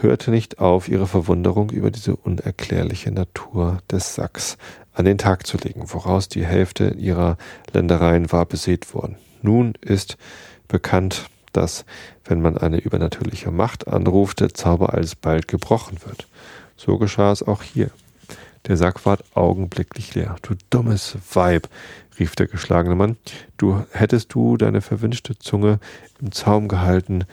[0.00, 4.56] hörte nicht auf, ihre Verwunderung über diese unerklärliche Natur des Sacks
[4.94, 7.36] an den Tag zu legen, woraus die Hälfte ihrer
[7.74, 9.16] Ländereien war besät worden.
[9.42, 10.16] Nun ist
[10.66, 11.84] bekannt, dass,
[12.24, 16.26] wenn man eine übernatürliche Macht anruft, der Zauber alsbald gebrochen wird.
[16.84, 17.90] So geschah es auch hier.
[18.66, 20.34] Der Sack ward augenblicklich leer.
[20.42, 21.68] Du dummes Weib,
[22.18, 23.16] rief der geschlagene Mann,
[23.56, 25.78] du hättest du deine verwünschte Zunge
[26.20, 27.24] im Zaum gehalten,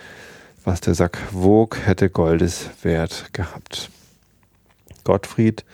[0.64, 3.90] was der Sack wog, hätte Goldes Wert gehabt.
[5.04, 5.66] Gottfried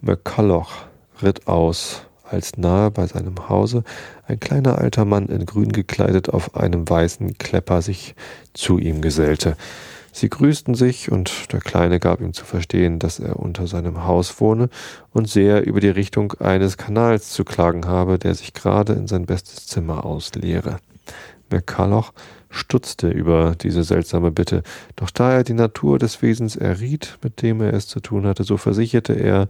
[0.00, 0.72] McCulloch
[1.22, 3.84] ritt aus, als nahe bei seinem Hause
[4.26, 8.16] ein kleiner alter Mann in grün gekleidet auf einem weißen Klepper sich
[8.52, 9.56] zu ihm gesellte.
[10.16, 14.40] Sie grüßten sich, und der Kleine gab ihm zu verstehen, dass er unter seinem Haus
[14.40, 14.70] wohne
[15.12, 19.26] und sehr über die Richtung eines Kanals zu klagen habe, der sich gerade in sein
[19.26, 20.78] bestes Zimmer ausleere.
[21.50, 22.14] McCulloch
[22.48, 24.62] stutzte über diese seltsame Bitte.
[24.96, 28.42] Doch da er die Natur des Wesens erriet, mit dem er es zu tun hatte,
[28.42, 29.48] so versicherte er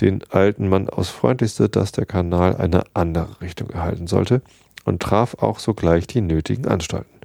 [0.00, 4.42] den alten Mann aus Freundlichste, dass der Kanal eine andere Richtung erhalten sollte
[4.84, 7.20] und traf auch sogleich die nötigen Anstalten.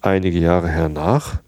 [0.00, 1.40] Einige Jahre hernach,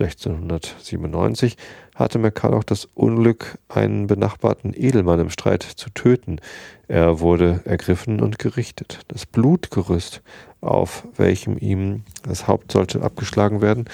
[0.00, 1.56] 1697,
[1.94, 6.40] hatte McCulloch das Unglück, einen benachbarten Edelmann im Streit zu töten.
[6.88, 9.00] Er wurde ergriffen und gerichtet.
[9.08, 10.22] Das Blutgerüst,
[10.60, 13.84] auf welchem ihm das Haupt sollte abgeschlagen werden,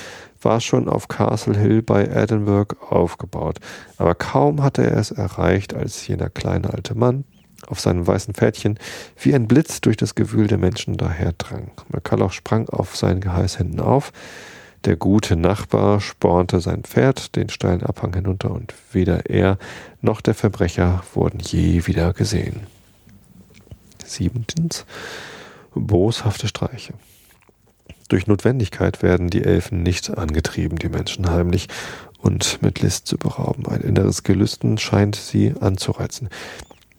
[0.40, 3.59] war schon auf Castle Hill bei Edinburgh aufgebaut.
[3.98, 7.24] Aber kaum hatte er es erreicht, als jener kleine alte Mann
[7.66, 8.78] auf seinem weißen Pferdchen
[9.18, 11.72] wie ein Blitz durch das Gewühl der Menschen daherdrang.
[11.88, 14.12] McCulloch sprang auf seinen Geheiß hinten auf,
[14.85, 19.59] der gute Nachbar spornte sein Pferd den steilen Abhang hinunter und weder er
[20.01, 22.66] noch der Verbrecher wurden je wieder gesehen.
[24.05, 24.87] Siebentens.
[25.74, 26.95] Boshafte Streiche.
[28.09, 31.68] Durch Notwendigkeit werden die Elfen nicht angetrieben, die Menschen heimlich
[32.18, 33.66] und mit List zu berauben.
[33.66, 36.28] Ein inneres Gelüsten scheint sie anzureizen.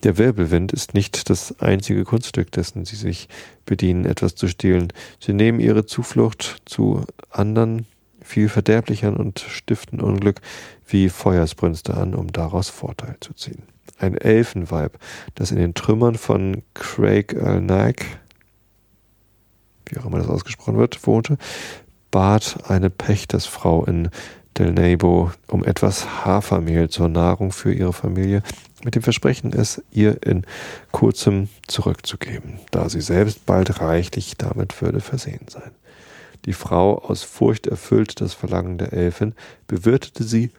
[0.04, 3.30] Der Wirbelwind ist nicht das einzige Kunststück, dessen sie sich
[3.66, 4.92] bedienen, etwas zu stehlen.
[5.20, 7.86] Sie nehmen ihre Zuflucht zu anderen,
[8.24, 10.42] viel verderblichern und stiften Unglück
[10.88, 13.64] wie Feuersbrünste an, um daraus Vorteil zu ziehen.
[14.00, 14.98] Ein Elfenweib,
[15.36, 18.04] das in den Trümmern von Craig Alnag,
[19.86, 21.38] wie auch immer das ausgesprochen wird, wohnte,
[22.10, 24.10] bat eine Pächtersfrau in
[24.58, 28.44] Del Nebo um etwas Hafermehl zur Nahrung für ihre Familie
[28.84, 30.46] mit dem Versprechen, es ihr in
[30.92, 35.72] kurzem zurückzugeben, da sie selbst bald reichlich damit würde versehen sein.
[36.46, 39.34] Die Frau, aus Furcht erfüllt das Verlangen der Elfin,
[39.68, 40.52] bewirtete sie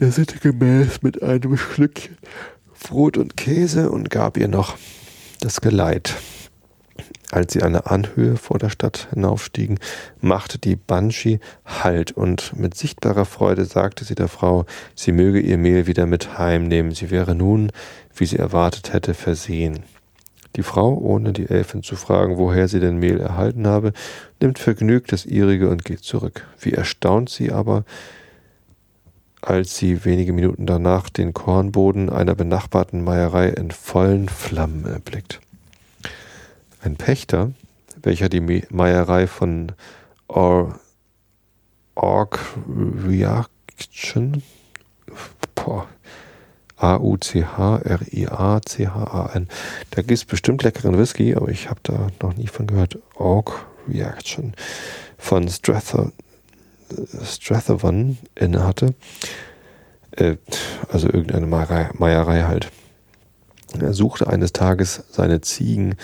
[0.00, 2.18] der Sitte gemäß mit einem Schlückchen
[2.84, 4.76] Brot und Käse und gab ihr noch
[5.40, 6.14] das Geleit.
[7.34, 9.80] Als sie eine Anhöhe vor der Stadt hinaufstiegen,
[10.20, 15.58] machte die Banshee Halt und mit sichtbarer Freude sagte sie der Frau, sie möge ihr
[15.58, 17.72] Mehl wieder mit heimnehmen, sie wäre nun,
[18.14, 19.80] wie sie erwartet hätte, versehen.
[20.54, 23.94] Die Frau, ohne die Elfin zu fragen, woher sie denn Mehl erhalten habe,
[24.40, 26.46] nimmt vergnügt das ihrige und geht zurück.
[26.60, 27.84] Wie erstaunt sie aber,
[29.42, 35.40] als sie wenige Minuten danach den Kornboden einer benachbarten Meierei in vollen Flammen erblickt.
[36.84, 37.52] Ein Pächter,
[38.02, 39.72] welcher die Meierei von
[40.28, 40.78] Or
[41.94, 44.42] Org Reaction
[46.76, 47.08] A-U-C-H-R-I-A-C-H-A-N.
[49.92, 52.98] Da gibt es bestimmt leckeren Whisky, aber ich habe da noch nie von gehört.
[53.14, 54.52] Org Reaction
[55.16, 56.12] von Strather,
[57.24, 58.92] Strathavan inne hatte.
[60.10, 60.36] Äh,
[60.90, 62.70] also irgendeine Meierei halt.
[63.72, 65.96] Er suchte eines Tages seine Ziegen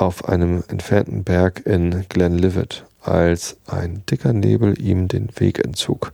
[0.00, 6.12] auf einem entfernten Berg in Glenlivet, als ein dicker Nebel ihm den Weg entzog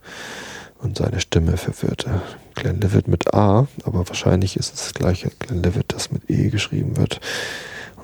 [0.79, 2.21] und seine Stimme verwirrte.
[2.55, 7.21] Glenlivet mit A, aber wahrscheinlich ist es das gleiche Glenlivet, das mit E geschrieben wird,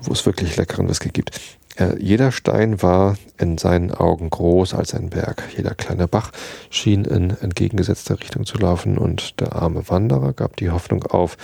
[0.02, 1.40] wo es wirklich leckeren Whisky gibt.
[1.76, 5.44] Äh, jeder Stein war in seinen Augen groß als ein Berg.
[5.56, 6.32] Jeder kleine Bach
[6.70, 11.38] schien in entgegengesetzter Richtung zu laufen und der arme Wanderer gab die Hoffnung auf,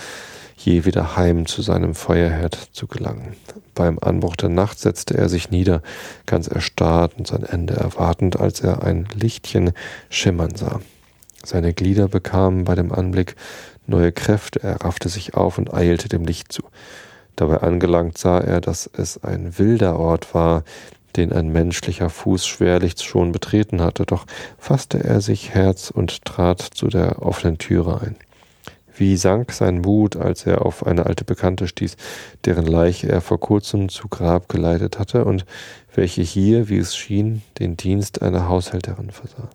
[0.56, 3.34] je wieder heim zu seinem Feuerherd zu gelangen.
[3.74, 5.82] Beim Anbruch der Nacht setzte er sich nieder,
[6.26, 9.72] ganz erstarrt und sein Ende erwartend, als er ein Lichtchen
[10.10, 10.80] schimmern sah.
[11.42, 13.36] Seine Glieder bekamen bei dem Anblick
[13.86, 16.62] neue Kräfte, er raffte sich auf und eilte dem Licht zu.
[17.40, 20.62] Dabei angelangt sah er, dass es ein wilder Ort war,
[21.16, 24.26] den ein menschlicher Fuß schwerlich schon betreten hatte, doch
[24.58, 28.16] fasste er sich Herz und trat zu der offenen Türe ein.
[28.94, 31.96] Wie sank sein Mut, als er auf eine alte Bekannte stieß,
[32.44, 35.46] deren Leiche er vor kurzem zu Grab geleitet hatte und
[35.94, 39.48] welche hier, wie es schien, den Dienst einer Haushälterin versah.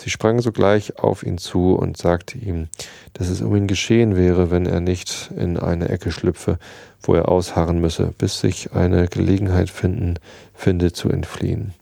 [0.00, 2.68] Sie sprang sogleich auf ihn zu und sagte ihm,
[3.12, 6.58] dass es um ihn geschehen wäre, wenn er nicht in eine Ecke schlüpfe,
[7.02, 10.14] wo er ausharren müsse, bis sich eine Gelegenheit finden,
[10.54, 11.74] finde zu entfliehen.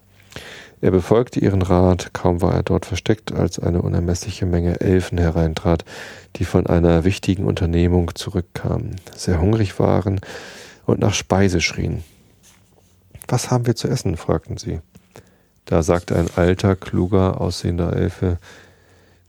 [0.81, 5.85] Er befolgte ihren Rat, kaum war er dort versteckt, als eine unermessliche Menge Elfen hereintrat,
[6.37, 10.21] die von einer wichtigen Unternehmung zurückkamen, sehr hungrig waren
[10.87, 12.03] und nach Speise schrien.
[13.29, 14.17] Was haben wir zu essen?
[14.17, 14.81] fragten sie.
[15.69, 18.39] Da sagte ein alter, kluger, aussehender Elfe,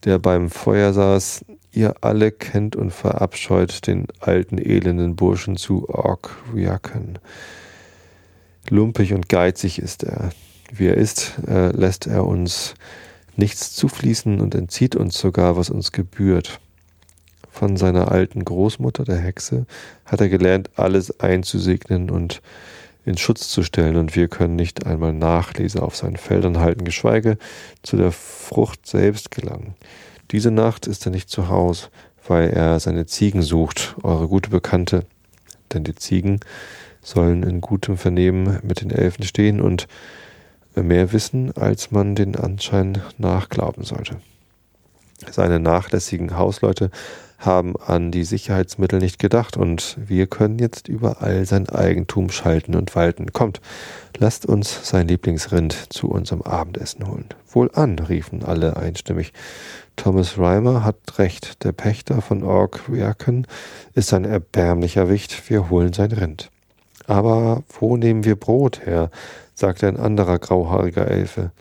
[0.06, 6.38] der beim Feuer saß, ihr alle kennt und verabscheut den alten, elenden Burschen zu Ork
[6.56, 7.20] Riaken.
[8.70, 10.30] Lumpig und geizig ist er,
[10.72, 12.74] wie er ist, äh, lässt er uns
[13.36, 16.62] nichts zufließen und entzieht uns sogar, was uns gebührt.
[17.52, 19.66] Von seiner alten Großmutter, der Hexe,
[20.06, 22.42] hat er gelernt, alles einzusegnen und
[23.06, 27.38] in Schutz zu stellen und wir können nicht einmal Nachlese auf seinen Feldern halten, geschweige
[27.82, 29.76] zu der Frucht selbst gelangen.
[30.32, 31.90] Diese Nacht ist er nicht zu Haus,
[32.28, 35.06] weil er seine Ziegen sucht, eure gute Bekannte,
[35.74, 36.40] denn die Ziegen
[37.02, 39.88] sollen in gutem Vernehmen mit den Elfen stehen und
[40.76, 44.18] mehr wissen, als man den Anschein nachglauben sollte.
[45.32, 46.92] Seine nachlässigen Hausleute
[47.40, 52.96] haben an die Sicherheitsmittel nicht gedacht und wir können jetzt überall sein Eigentum schalten und
[52.96, 53.32] walten.
[53.32, 53.62] Kommt,
[54.18, 57.26] lasst uns sein Lieblingsrind zu unserem Abendessen holen.
[57.48, 59.32] Wohlan, riefen alle einstimmig.
[59.96, 63.48] Thomas Reimer hat recht, der Pächter von Ork Riaken
[63.96, 66.50] ist ein erbärmlicher Wicht, wir holen sein Rind.
[67.08, 69.10] Aber wo nehmen wir Brot her?
[69.56, 71.52] sagte ein anderer grauhaariger Elfe.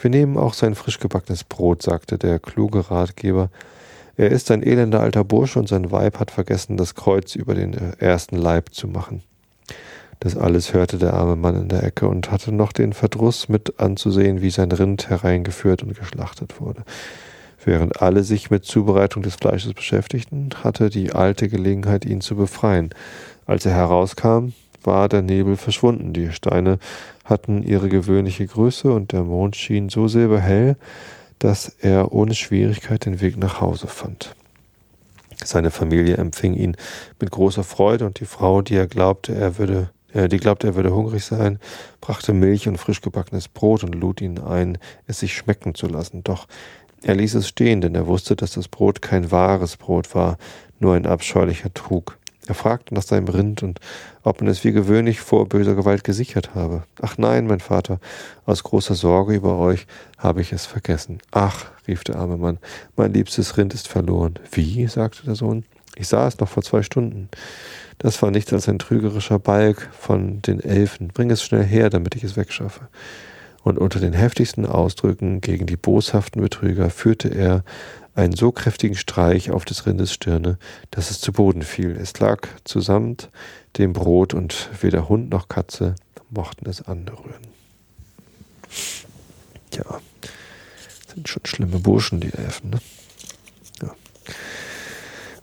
[0.00, 3.50] Wir nehmen auch sein frisch gebackenes Brot, sagte der kluge Ratgeber.
[4.20, 7.72] Er ist ein elender alter Bursche und sein Weib hat vergessen, das Kreuz über den
[7.72, 9.22] ersten Leib zu machen.
[10.18, 13.80] Das alles hörte der arme Mann in der Ecke und hatte noch den Verdruss mit
[13.80, 16.82] anzusehen, wie sein Rind hereingeführt und geschlachtet wurde.
[17.64, 22.90] Während alle sich mit Zubereitung des Fleisches beschäftigten, hatte die Alte Gelegenheit, ihn zu befreien.
[23.46, 24.52] Als er herauskam,
[24.84, 26.12] war der Nebel verschwunden.
[26.12, 26.78] Die Steine
[27.24, 30.76] hatten ihre gewöhnliche Größe und der Mond schien so silberhell,
[31.40, 34.36] dass er ohne Schwierigkeit den Weg nach Hause fand.
[35.42, 36.76] Seine Familie empfing ihn
[37.18, 40.74] mit großer Freude und die Frau, die er glaubte, er würde, äh, die glaubte, er
[40.74, 41.58] würde hungrig sein,
[42.00, 46.22] brachte Milch und frisch gebackenes Brot und lud ihn ein, es sich schmecken zu lassen.
[46.22, 46.46] Doch
[47.02, 50.36] er ließ es stehen, denn er wusste, dass das Brot kein wahres Brot war,
[50.78, 52.18] nur ein abscheulicher Trug.
[52.50, 53.78] Er fragte nach seinem Rind und
[54.24, 56.82] ob man es wie gewöhnlich vor böser Gewalt gesichert habe.
[57.00, 58.00] Ach nein, mein Vater,
[58.44, 59.86] aus großer Sorge über euch
[60.18, 61.20] habe ich es vergessen.
[61.30, 62.58] Ach, rief der arme Mann,
[62.96, 64.34] mein liebstes Rind ist verloren.
[64.50, 64.84] Wie?
[64.88, 65.64] sagte der Sohn.
[65.94, 67.28] Ich sah es noch vor zwei Stunden.
[67.98, 71.06] Das war nichts als ein trügerischer Balg von den Elfen.
[71.14, 72.88] Bring es schnell her, damit ich es wegschaffe.
[73.62, 77.62] Und unter den heftigsten Ausdrücken gegen die boshaften Betrüger führte er
[78.14, 80.58] einen so kräftigen Streich auf des Rindes Stirne,
[80.90, 81.96] dass es zu Boden fiel.
[81.96, 83.16] Es lag zusammen
[83.78, 85.94] dem Brot und weder Hund noch Katze
[86.30, 87.46] mochten es anrühren.
[89.70, 90.00] Tja,
[91.12, 92.80] sind schon schlimme Burschen, die Elfen, ne?
[93.82, 93.94] Ja.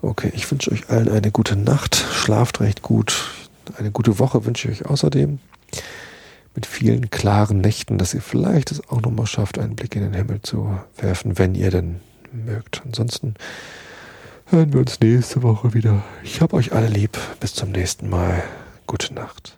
[0.01, 1.95] Okay, ich wünsche euch allen eine gute Nacht.
[1.95, 3.31] Schlaft recht gut.
[3.77, 5.39] Eine gute Woche wünsche ich euch außerdem.
[6.55, 10.13] Mit vielen klaren Nächten, dass ihr vielleicht es auch nochmal schafft, einen Blick in den
[10.13, 11.99] Himmel zu werfen, wenn ihr denn
[12.31, 12.81] mögt.
[12.85, 13.35] Ansonsten
[14.45, 16.03] hören wir uns nächste Woche wieder.
[16.23, 17.17] Ich habe euch alle lieb.
[17.39, 18.43] Bis zum nächsten Mal.
[18.85, 19.56] Gute Nacht.